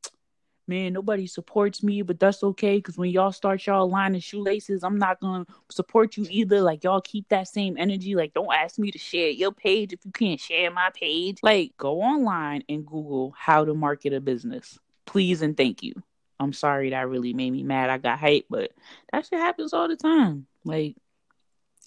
man, 0.66 0.94
nobody 0.94 1.26
supports 1.26 1.82
me, 1.82 2.00
but 2.00 2.18
that's 2.18 2.42
okay 2.42 2.76
because 2.78 2.96
when 2.96 3.10
y'all 3.10 3.32
start 3.32 3.66
y'all 3.66 3.90
line 3.90 4.14
of 4.14 4.22
shoelaces, 4.22 4.82
I'm 4.82 4.98
not 4.98 5.20
gonna 5.20 5.44
support 5.70 6.16
you 6.16 6.26
either. 6.30 6.62
Like 6.62 6.84
y'all 6.84 7.02
keep 7.02 7.28
that 7.28 7.48
same 7.48 7.76
energy. 7.76 8.14
Like 8.14 8.32
don't 8.32 8.54
ask 8.54 8.78
me 8.78 8.90
to 8.92 8.98
share 8.98 9.28
your 9.28 9.52
page 9.52 9.92
if 9.92 10.00
you 10.06 10.12
can't 10.12 10.40
share 10.40 10.70
my 10.70 10.88
page. 10.94 11.38
Like 11.42 11.76
go 11.76 12.00
online 12.00 12.62
and 12.68 12.86
Google 12.86 13.34
how 13.36 13.66
to 13.66 13.74
market 13.74 14.14
a 14.14 14.20
business, 14.20 14.78
please 15.04 15.42
and 15.42 15.54
thank 15.54 15.82
you. 15.82 16.02
I'm 16.40 16.52
sorry 16.52 16.90
that 16.90 17.08
really 17.08 17.34
made 17.34 17.52
me 17.52 17.62
mad. 17.62 17.90
I 17.90 17.98
got 17.98 18.18
hyped, 18.18 18.46
but 18.50 18.72
that 19.12 19.26
shit 19.26 19.38
happens 19.38 19.72
all 19.72 19.86
the 19.86 19.96
time. 19.96 20.46
Like 20.64 20.96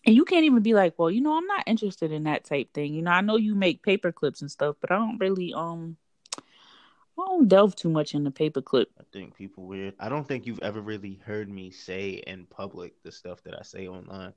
and 0.06 0.16
you 0.16 0.26
can't 0.26 0.46
even 0.46 0.62
be 0.62 0.74
like, 0.74 0.96
well, 0.98 1.10
you 1.10 1.22
know, 1.22 1.38
I'm 1.38 1.48
not 1.48 1.64
interested 1.66 2.12
in 2.12 2.24
that 2.24 2.44
type 2.44 2.74
thing. 2.74 2.94
You 2.94 3.02
know, 3.02 3.12
I 3.12 3.22
know 3.22 3.38
you 3.38 3.56
make 3.56 3.84
paper 3.84 4.12
clips 4.12 4.42
and 4.42 4.52
stuff, 4.52 4.76
but 4.82 4.92
I 4.92 4.96
don't 4.96 5.18
really 5.18 5.54
um 5.54 5.98
I 6.38 7.26
don't 7.26 7.48
delve 7.48 7.76
too 7.76 7.90
much 7.90 8.16
in 8.16 8.24
the 8.24 8.32
paperclip. 8.32 8.88
I 9.00 9.04
think 9.12 9.36
people 9.36 9.66
weird. 9.66 9.94
I 10.00 10.10
don't 10.10 10.28
think 10.28 10.46
you've 10.46 10.62
ever 10.62 10.82
really 10.82 11.20
heard 11.24 11.48
me 11.48 11.70
say 11.70 12.24
in 12.26 12.46
public 12.46 13.02
the 13.04 13.12
stuff 13.12 13.44
that 13.44 13.58
I 13.58 13.62
say 13.62 13.88
online. 13.88 14.34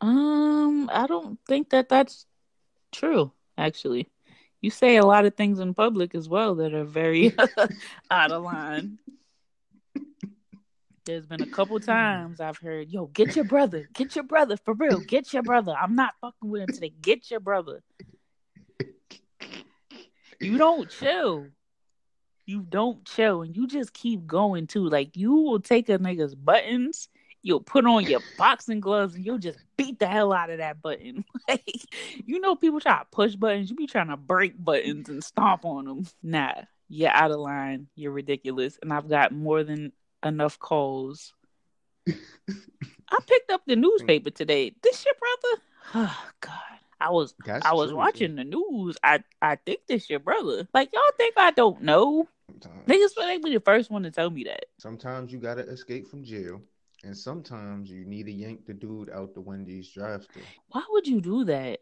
Um, 0.00 0.88
I 0.92 1.08
don't 1.08 1.38
think 1.48 1.70
that 1.70 1.88
that's 1.88 2.24
true. 2.92 3.32
Actually, 3.58 4.08
you 4.60 4.70
say 4.70 4.96
a 4.96 5.04
lot 5.04 5.26
of 5.26 5.34
things 5.34 5.58
in 5.58 5.74
public 5.74 6.14
as 6.14 6.28
well 6.28 6.54
that 6.56 6.72
are 6.72 6.84
very 6.84 7.34
out 8.10 8.30
of 8.30 8.44
line. 8.44 8.98
There's 11.08 11.26
been 11.26 11.42
a 11.42 11.46
couple 11.46 11.80
times 11.80 12.38
I've 12.38 12.58
heard, 12.58 12.90
"Yo, 12.90 13.06
get 13.06 13.34
your 13.34 13.46
brother, 13.46 13.88
get 13.94 14.14
your 14.14 14.24
brother 14.24 14.58
for 14.58 14.74
real, 14.74 15.00
get 15.00 15.32
your 15.32 15.42
brother." 15.42 15.72
I'm 15.72 15.94
not 15.94 16.12
fucking 16.20 16.50
with 16.50 16.62
him 16.62 16.68
today. 16.68 16.92
Get 17.00 17.30
your 17.30 17.40
brother. 17.40 17.82
You 20.38 20.58
don't 20.58 20.90
chill 20.90 21.48
you 22.48 22.60
don't 22.60 23.04
chill 23.04 23.42
and 23.42 23.54
you 23.54 23.66
just 23.66 23.92
keep 23.92 24.26
going 24.26 24.66
too. 24.66 24.88
Like 24.88 25.16
you 25.16 25.34
will 25.34 25.60
take 25.60 25.88
a 25.90 25.98
nigga's 25.98 26.34
buttons, 26.34 27.08
you'll 27.42 27.60
put 27.60 27.84
on 27.84 28.04
your 28.04 28.20
boxing 28.38 28.80
gloves 28.80 29.14
and 29.14 29.24
you'll 29.24 29.38
just 29.38 29.58
beat 29.76 29.98
the 29.98 30.06
hell 30.06 30.32
out 30.32 30.48
of 30.50 30.58
that 30.58 30.80
button. 30.80 31.24
like 31.48 31.86
you 32.24 32.40
know, 32.40 32.56
people 32.56 32.80
try 32.80 32.98
to 32.98 33.06
push 33.12 33.34
buttons, 33.34 33.68
you 33.70 33.76
be 33.76 33.86
trying 33.86 34.08
to 34.08 34.16
break 34.16 34.62
buttons 34.62 35.10
and 35.10 35.22
stomp 35.22 35.66
on 35.66 35.84
them. 35.84 36.06
Nah, 36.22 36.54
you're 36.88 37.10
out 37.10 37.30
of 37.30 37.38
line. 37.38 37.88
You're 37.94 38.12
ridiculous, 38.12 38.78
and 38.80 38.92
I've 38.92 39.08
got 39.08 39.32
more 39.32 39.62
than 39.62 39.92
enough 40.24 40.58
calls. 40.58 41.32
I 42.08 43.18
picked 43.26 43.50
up 43.50 43.62
the 43.66 43.76
newspaper 43.76 44.30
today. 44.30 44.74
This 44.82 45.04
your 45.04 45.14
brother? 45.18 45.62
Oh 45.94 46.24
God. 46.40 46.52
I 47.00 47.10
was 47.10 47.34
That's 47.46 47.64
I 47.64 47.74
was 47.74 47.90
true, 47.90 47.96
watching 47.98 48.34
the 48.34 48.44
news. 48.44 48.96
I 49.04 49.22
I 49.40 49.56
think 49.56 49.80
this 49.86 50.10
your 50.10 50.18
brother. 50.18 50.66
Like 50.74 50.90
y'all 50.92 51.02
think 51.16 51.34
I 51.36 51.52
don't 51.52 51.82
know? 51.82 52.28
Sometimes. 52.46 52.86
Niggas 52.86 53.14
they 53.16 53.38
be 53.38 53.54
the 53.54 53.60
first 53.60 53.90
one 53.90 54.02
to 54.02 54.10
tell 54.10 54.30
me 54.30 54.44
that. 54.44 54.64
Sometimes 54.78 55.32
you 55.32 55.38
gotta 55.38 55.62
escape 55.62 56.08
from 56.08 56.24
jail, 56.24 56.60
and 57.04 57.16
sometimes 57.16 57.88
you 57.88 58.04
need 58.04 58.24
to 58.26 58.32
yank 58.32 58.66
the 58.66 58.74
dude 58.74 59.10
out 59.10 59.32
the 59.34 59.40
Wendy's 59.40 59.88
drive-thru. 59.90 60.42
Why 60.70 60.82
would 60.90 61.06
you 61.06 61.20
do 61.20 61.44
that? 61.44 61.80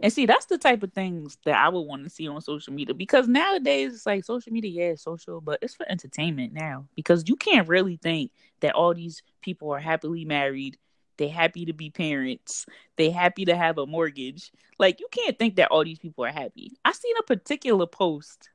And 0.00 0.12
see, 0.12 0.26
that's 0.26 0.46
the 0.46 0.58
type 0.58 0.82
of 0.82 0.92
things 0.92 1.38
that 1.44 1.56
I 1.56 1.68
would 1.68 1.80
want 1.80 2.04
to 2.04 2.10
see 2.10 2.28
on 2.28 2.40
social 2.40 2.72
media 2.72 2.94
because 2.94 3.28
nowadays 3.28 3.94
it's 3.94 4.06
like 4.06 4.24
social 4.24 4.52
media, 4.52 4.70
yeah, 4.70 4.92
it's 4.92 5.02
social, 5.02 5.40
but 5.40 5.58
it's 5.62 5.74
for 5.74 5.86
entertainment 5.88 6.52
now 6.52 6.86
because 6.94 7.24
you 7.26 7.36
can't 7.36 7.68
really 7.68 7.96
think 7.96 8.30
that 8.60 8.74
all 8.74 8.94
these 8.94 9.22
people 9.40 9.70
are 9.70 9.80
happily 9.80 10.24
married. 10.24 10.78
They 11.18 11.28
happy 11.28 11.66
to 11.66 11.72
be 11.72 11.90
parents. 11.90 12.66
They 12.96 13.10
happy 13.10 13.44
to 13.44 13.56
have 13.56 13.78
a 13.78 13.86
mortgage. 13.86 14.50
Like 14.78 15.00
you 15.00 15.08
can't 15.10 15.38
think 15.38 15.56
that 15.56 15.70
all 15.70 15.84
these 15.84 15.98
people 15.98 16.24
are 16.24 16.32
happy. 16.32 16.72
I 16.84 16.92
seen 16.92 17.14
a 17.18 17.22
particular 17.22 17.86
post 17.86 18.48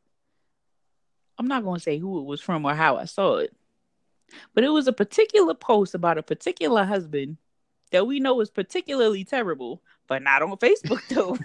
I'm 1.38 1.48
not 1.48 1.64
going 1.64 1.78
to 1.78 1.84
say 1.84 2.00
who 2.00 2.20
it 2.20 2.26
was 2.26 2.42
from 2.42 2.66
or 2.66 2.74
how 2.74 2.98
I 2.98 3.06
saw 3.06 3.38
it, 3.38 3.56
but 4.54 4.64
it 4.64 4.70
was 4.70 4.88
a 4.88 4.94
particular 4.94 5.54
post 5.54 5.94
about 5.94 6.18
a 6.18 6.24
particular 6.24 6.84
husband 6.84 7.38
that 7.92 8.08
we 8.08 8.20
know 8.20 8.42
is 8.42 8.50
particularly 8.50 9.24
terrible, 9.24 9.82
but 10.08 10.24
not 10.24 10.42
on 10.42 10.58
Facebook 10.58 11.02
though. 11.10 11.38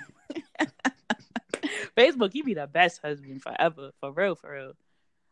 Facebook, 1.97 2.33
he 2.33 2.43
be 2.43 2.55
the 2.55 2.67
best 2.67 3.01
husband 3.03 3.43
forever, 3.43 3.91
for 4.01 4.13
real, 4.13 4.35
for 4.35 4.53
real. 4.53 4.73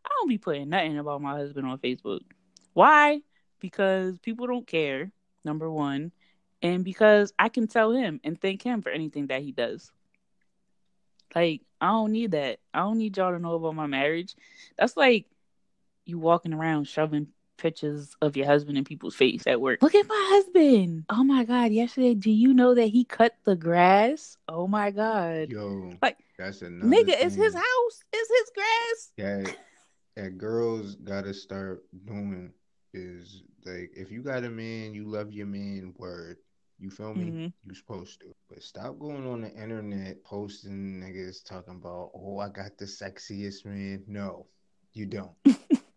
I 0.05 0.09
don't 0.17 0.29
be 0.29 0.37
putting 0.37 0.69
nothing 0.69 0.97
about 0.97 1.21
my 1.21 1.37
husband 1.37 1.67
on 1.67 1.77
Facebook. 1.79 2.21
Why? 2.73 3.21
Because 3.59 4.17
people 4.19 4.47
don't 4.47 4.67
care, 4.67 5.11
number 5.43 5.69
one, 5.69 6.11
and 6.61 6.83
because 6.83 7.33
I 7.39 7.49
can 7.49 7.67
tell 7.67 7.91
him 7.91 8.19
and 8.23 8.39
thank 8.39 8.61
him 8.61 8.81
for 8.81 8.89
anything 8.89 9.27
that 9.27 9.41
he 9.41 9.51
does. 9.51 9.91
Like, 11.35 11.61
I 11.79 11.87
don't 11.87 12.11
need 12.11 12.31
that. 12.31 12.59
I 12.73 12.79
don't 12.79 12.97
need 12.97 13.17
y'all 13.17 13.31
to 13.31 13.39
know 13.39 13.53
about 13.55 13.75
my 13.75 13.87
marriage. 13.87 14.35
That's 14.77 14.97
like 14.97 15.25
you 16.05 16.19
walking 16.19 16.53
around 16.53 16.87
shoving 16.87 17.27
pictures 17.61 18.15
of 18.21 18.35
your 18.35 18.45
husband 18.45 18.77
in 18.77 18.83
people's 18.83 19.15
face 19.15 19.43
at 19.47 19.61
work. 19.61 19.81
Look 19.81 19.95
at 19.95 20.07
my 20.07 20.29
husband. 20.33 21.05
Oh 21.09 21.23
my 21.23 21.43
god, 21.43 21.71
yesterday, 21.71 22.13
do 22.13 22.31
you 22.31 22.53
know 22.53 22.75
that 22.75 22.87
he 22.87 23.05
cut 23.05 23.35
the 23.45 23.55
grass? 23.55 24.37
Oh 24.49 24.67
my 24.67 24.91
god. 24.91 25.49
Yo. 25.51 25.93
Like 26.01 26.17
that's 26.37 26.61
another 26.61 26.87
nigga, 26.87 27.13
thing. 27.13 27.25
it's 27.27 27.35
his 27.35 27.53
house. 27.53 28.03
It's 28.11 28.29
his 28.29 28.51
grass. 28.55 29.11
Yeah. 29.45 29.53
That 30.17 30.37
girls 30.37 30.95
gotta 30.95 31.33
start 31.33 31.85
doing 32.05 32.51
is 32.93 33.43
like 33.65 33.91
if 33.95 34.11
you 34.11 34.21
got 34.21 34.43
a 34.43 34.49
man, 34.49 34.93
you 34.93 35.07
love 35.07 35.31
your 35.31 35.47
man, 35.47 35.93
word. 35.97 36.35
You 36.79 36.89
feel 36.89 37.13
me? 37.13 37.25
Mm-hmm. 37.25 37.47
You 37.63 37.75
supposed 37.75 38.19
to. 38.19 38.33
But 38.49 38.61
stop 38.61 38.99
going 38.99 39.25
on 39.25 39.41
the 39.41 39.53
internet 39.53 40.21
posting 40.25 40.99
niggas 40.99 41.45
talking 41.45 41.75
about, 41.75 42.11
oh, 42.13 42.39
I 42.39 42.49
got 42.49 42.77
the 42.77 42.85
sexiest 42.85 43.65
man. 43.65 44.03
No, 44.07 44.47
you 44.91 45.05
don't. 45.05 45.31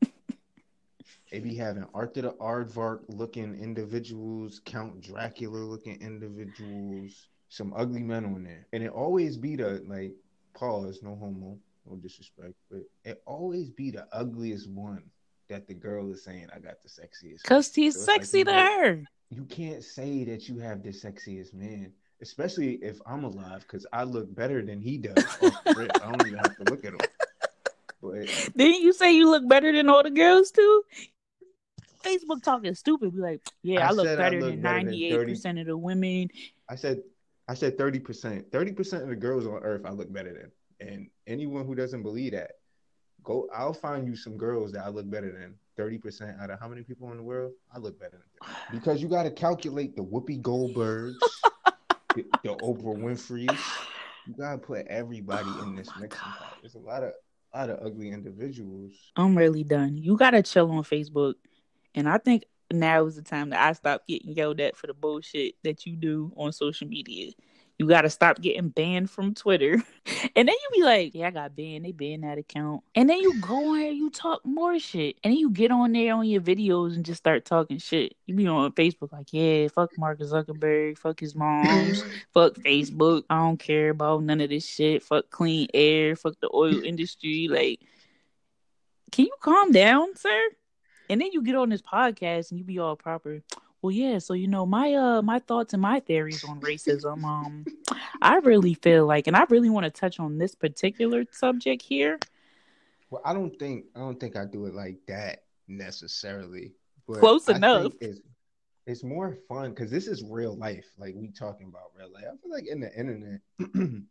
they 1.34 1.40
be 1.40 1.54
having 1.56 1.84
Arthur 1.92 2.22
the 2.22 2.32
Aardvark 2.34 3.00
looking 3.08 3.58
individuals, 3.60 4.60
Count 4.64 5.00
Dracula 5.00 5.58
looking 5.58 6.00
individuals, 6.00 7.28
some 7.48 7.72
ugly 7.76 8.02
men 8.02 8.24
on 8.24 8.44
there. 8.44 8.66
And 8.72 8.84
it 8.84 8.90
always 8.90 9.36
be 9.36 9.56
the 9.56 9.82
like 9.88 10.12
pause, 10.54 11.00
no 11.02 11.16
homo, 11.16 11.58
no 11.88 11.96
disrespect, 11.96 12.54
but 12.70 12.82
it 13.04 13.20
always 13.26 13.70
be 13.70 13.90
the 13.90 14.06
ugliest 14.12 14.70
one 14.70 15.02
that 15.48 15.66
the 15.66 15.74
girl 15.74 16.12
is 16.12 16.22
saying 16.22 16.46
I 16.54 16.60
got 16.60 16.82
the 16.82 16.88
sexiest. 16.88 17.42
Cause 17.42 17.74
he's 17.74 17.96
so 17.96 18.12
sexy 18.12 18.44
like, 18.44 18.54
to 18.54 18.60
her 18.60 19.04
you 19.30 19.44
can't 19.44 19.82
say 19.82 20.22
that 20.24 20.48
you 20.48 20.58
have 20.58 20.84
the 20.84 20.90
sexiest 20.90 21.52
man, 21.52 21.92
especially 22.22 22.74
if 22.74 22.98
I'm 23.06 23.24
alive, 23.24 23.62
because 23.62 23.86
I 23.92 24.04
look 24.04 24.32
better 24.32 24.64
than 24.64 24.80
he 24.80 24.98
does. 24.98 25.24
I 25.42 25.86
don't 25.98 26.26
even 26.26 26.38
have 26.38 26.56
to 26.58 26.64
look 26.70 26.84
at 26.84 26.92
him. 26.92 27.00
But 28.04 28.26
didn't 28.54 28.82
you 28.82 28.92
say 28.92 29.14
you 29.14 29.30
look 29.30 29.48
better 29.48 29.72
than 29.72 29.88
all 29.88 30.02
the 30.02 30.10
girls 30.10 30.50
too? 30.50 30.84
Facebook 32.04 32.42
talking 32.42 32.74
stupid. 32.74 33.14
Be 33.14 33.20
like, 33.20 33.40
yeah, 33.62 33.86
I, 33.86 33.88
I 33.88 33.92
look 33.92 34.06
better 34.16 34.40
look 34.40 34.50
than 34.50 34.60
ninety 34.60 35.06
eight 35.06 35.26
percent 35.26 35.58
of 35.58 35.66
the 35.66 35.76
women. 35.76 36.28
I 36.68 36.76
said, 36.76 37.02
I 37.48 37.54
said 37.54 37.78
thirty 37.78 37.98
percent. 37.98 38.50
Thirty 38.52 38.72
percent 38.72 39.02
of 39.02 39.08
the 39.08 39.16
girls 39.16 39.46
on 39.46 39.62
earth 39.62 39.82
I 39.84 39.90
look 39.90 40.12
better 40.12 40.32
than, 40.32 40.88
and 40.88 41.08
anyone 41.26 41.66
who 41.66 41.74
doesn't 41.74 42.02
believe 42.02 42.32
that, 42.32 42.52
go. 43.22 43.48
I'll 43.54 43.72
find 43.72 44.06
you 44.06 44.16
some 44.16 44.36
girls 44.36 44.72
that 44.72 44.84
I 44.84 44.88
look 44.88 45.10
better 45.10 45.32
than. 45.32 45.54
30% 45.78 46.40
out 46.40 46.50
of 46.50 46.60
how 46.60 46.68
many 46.68 46.82
people 46.82 47.10
in 47.10 47.16
the 47.16 47.22
world? 47.22 47.52
I 47.74 47.78
look 47.78 47.98
better 47.98 48.12
than 48.12 48.48
them. 48.48 48.56
Because 48.72 49.02
you 49.02 49.08
got 49.08 49.24
to 49.24 49.30
calculate 49.30 49.96
the 49.96 50.02
Whoopi 50.02 50.40
Goldbergs, 50.40 51.14
the, 52.14 52.24
the, 52.42 52.50
Oprah 52.50 52.96
Winfrey's. 52.96 53.60
You 54.26 54.34
got 54.34 54.52
to 54.52 54.58
put 54.58 54.86
everybody 54.86 55.48
in 55.62 55.76
this 55.76 55.88
oh 55.96 56.00
mix. 56.00 56.16
There's 56.62 56.76
a 56.76 56.78
lot 56.78 57.02
of 57.02 57.12
a 57.52 57.58
lot 57.58 57.70
of 57.70 57.86
ugly 57.86 58.10
individuals. 58.10 58.92
I'm 59.16 59.36
really 59.36 59.64
done. 59.64 59.96
You 59.96 60.16
got 60.16 60.30
to 60.30 60.42
chill 60.42 60.70
on 60.72 60.82
Facebook. 60.82 61.34
And 61.94 62.08
I 62.08 62.18
think 62.18 62.44
now 62.72 63.06
is 63.06 63.16
the 63.16 63.22
time 63.22 63.50
that 63.50 63.60
I 63.60 63.72
stop 63.72 64.06
getting 64.06 64.32
yelled 64.32 64.60
at 64.60 64.76
for 64.76 64.86
the 64.86 64.94
bullshit 64.94 65.54
that 65.62 65.86
you 65.86 65.96
do 65.96 66.32
on 66.36 66.52
social 66.52 66.88
media 66.88 67.32
you 67.78 67.88
got 67.88 68.02
to 68.02 68.10
stop 68.10 68.40
getting 68.40 68.68
banned 68.68 69.10
from 69.10 69.34
Twitter. 69.34 69.82
And 70.36 70.48
then 70.48 70.54
you 70.54 70.80
be 70.80 70.84
like, 70.84 71.14
yeah, 71.14 71.28
I 71.28 71.30
got 71.30 71.54
banned. 71.54 71.84
They 71.84 71.92
banned 71.92 72.24
that 72.24 72.38
account. 72.38 72.82
And 72.96 73.08
then 73.08 73.18
you 73.18 73.40
go 73.40 73.70
on 73.70 73.78
here, 73.78 73.92
you 73.92 74.10
talk 74.10 74.44
more 74.44 74.76
shit. 74.80 75.16
And 75.22 75.32
then 75.32 75.38
you 75.38 75.48
get 75.48 75.70
on 75.70 75.92
there 75.92 76.12
on 76.12 76.26
your 76.26 76.40
videos 76.40 76.96
and 76.96 77.04
just 77.04 77.18
start 77.18 77.44
talking 77.44 77.78
shit. 77.78 78.16
You 78.26 78.34
be 78.34 78.48
on 78.48 78.72
Facebook 78.72 79.12
like, 79.12 79.32
yeah, 79.32 79.68
fuck 79.68 79.96
Mark 79.96 80.18
Zuckerberg, 80.18 80.98
fuck 80.98 81.20
his 81.20 81.36
moms, 81.36 82.02
fuck 82.34 82.54
Facebook. 82.54 83.22
I 83.30 83.36
don't 83.36 83.58
care 83.58 83.90
about 83.90 84.24
none 84.24 84.40
of 84.40 84.50
this 84.50 84.66
shit. 84.66 85.04
Fuck 85.04 85.30
clean 85.30 85.68
air, 85.72 86.16
fuck 86.16 86.34
the 86.40 86.50
oil 86.52 86.82
industry. 86.82 87.46
Like, 87.48 87.80
can 89.12 89.26
you 89.26 89.34
calm 89.40 89.70
down, 89.70 90.16
sir? 90.16 90.48
And 91.10 91.20
then 91.20 91.30
you 91.32 91.42
get 91.42 91.54
on 91.54 91.68
this 91.68 91.82
podcast 91.82 92.50
and 92.50 92.58
you 92.58 92.64
be 92.64 92.78
all 92.78 92.96
proper. 92.96 93.42
Well, 93.82 93.90
yeah. 93.90 94.18
So 94.18 94.32
you 94.34 94.48
know, 94.48 94.64
my 94.64 94.94
uh, 94.94 95.22
my 95.22 95.38
thoughts 95.40 95.74
and 95.74 95.82
my 95.82 96.00
theories 96.00 96.42
on 96.44 96.60
racism. 96.60 97.22
Um, 97.24 97.66
I 98.22 98.36
really 98.36 98.74
feel 98.74 99.06
like, 99.06 99.26
and 99.26 99.36
I 99.36 99.44
really 99.50 99.68
want 99.68 99.84
to 99.84 99.90
touch 99.90 100.18
on 100.18 100.38
this 100.38 100.54
particular 100.54 101.24
subject 101.30 101.82
here. 101.82 102.18
Well, 103.10 103.20
I 103.24 103.34
don't 103.34 103.58
think 103.58 103.84
I 103.94 103.98
don't 103.98 104.18
think 104.18 104.36
I 104.36 104.46
do 104.46 104.64
it 104.66 104.74
like 104.74 104.98
that. 105.08 105.44
necessarily. 105.68 106.72
Close 107.06 107.48
I 107.50 107.56
enough. 107.56 107.92
It's, 108.00 108.20
it's 108.86 109.04
more 109.04 109.36
fun 109.48 109.70
because 109.70 109.90
this 109.90 110.06
is 110.06 110.22
real 110.22 110.56
life. 110.56 110.86
Like 110.96 111.14
we 111.14 111.28
talking 111.28 111.66
about 111.68 111.92
real 111.98 112.10
life. 112.12 112.24
I 112.24 112.36
feel 112.42 112.50
like 112.50 112.66
in 112.66 112.80
the 112.80 112.98
internet. 112.98 113.40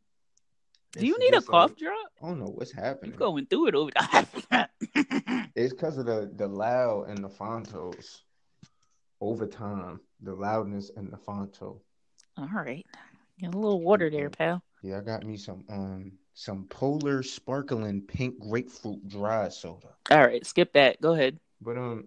Do 0.93 1.07
you 1.07 1.17
need 1.19 1.33
a 1.33 1.41
cough 1.41 1.71
like, 1.71 1.77
drop? 1.77 2.11
I 2.21 2.27
don't 2.27 2.39
know 2.39 2.51
what's 2.53 2.71
happening. 2.71 3.11
You're 3.11 3.17
going 3.19 3.47
through 3.47 3.67
it 3.67 3.75
over 3.75 3.91
It's 5.55 5.73
because 5.73 5.97
of 5.97 6.05
the 6.05 6.31
the 6.35 6.47
loud 6.47 7.09
and 7.09 7.23
the 7.23 7.29
fontos 7.29 8.21
over 9.19 9.47
time. 9.47 9.99
The 10.21 10.33
loudness 10.33 10.91
and 10.95 11.11
the 11.11 11.17
fonto. 11.17 11.79
All 12.37 12.49
right. 12.53 12.85
Get 13.39 13.53
a 13.53 13.57
little 13.57 13.81
water 13.81 14.09
there, 14.09 14.29
pal. 14.29 14.63
Yeah, 14.83 14.99
I 14.99 15.01
got 15.01 15.25
me 15.25 15.37
some 15.37 15.63
um 15.69 16.11
some 16.33 16.65
polar 16.69 17.23
sparkling 17.23 18.01
pink 18.01 18.39
grapefruit 18.39 19.07
dry 19.07 19.49
soda. 19.49 19.89
All 20.11 20.25
right, 20.25 20.45
skip 20.45 20.73
that. 20.73 21.01
Go 21.01 21.13
ahead. 21.13 21.39
But 21.61 21.77
um 21.77 22.05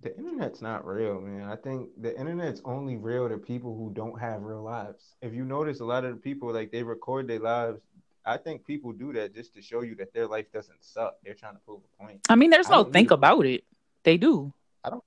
the 0.00 0.14
internet's 0.18 0.60
not 0.60 0.86
real, 0.86 1.18
man. 1.20 1.48
I 1.48 1.56
think 1.56 1.88
the 1.98 2.18
internet's 2.18 2.60
only 2.66 2.98
real 2.98 3.26
to 3.28 3.38
people 3.38 3.74
who 3.74 3.90
don't 3.94 4.20
have 4.20 4.42
real 4.42 4.62
lives. 4.62 5.14
If 5.22 5.32
you 5.32 5.44
notice 5.44 5.80
a 5.80 5.84
lot 5.86 6.04
of 6.04 6.12
the 6.12 6.20
people 6.20 6.52
like 6.52 6.70
they 6.70 6.82
record 6.82 7.26
their 7.26 7.38
lives 7.38 7.80
I 8.26 8.38
think 8.38 8.66
people 8.66 8.92
do 8.92 9.12
that 9.12 9.34
just 9.34 9.54
to 9.54 9.62
show 9.62 9.82
you 9.82 9.94
that 9.96 10.14
their 10.14 10.26
life 10.26 10.50
doesn't 10.50 10.82
suck. 10.82 11.16
They're 11.22 11.34
trying 11.34 11.54
to 11.54 11.60
prove 11.60 11.80
a 11.84 12.02
point. 12.02 12.20
I 12.28 12.36
mean, 12.36 12.50
there's 12.50 12.70
no 12.70 12.84
think 12.84 13.10
about 13.10 13.44
it. 13.44 13.64
They 14.02 14.16
do. 14.16 14.52
I 14.82 14.90
don't. 14.90 15.04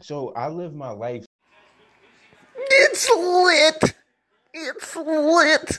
So 0.00 0.32
I 0.34 0.48
live 0.48 0.74
my 0.74 0.90
life. 0.90 1.26
It's 2.56 3.08
lit. 3.10 3.94
It's 4.54 4.96
lit. 4.96 5.78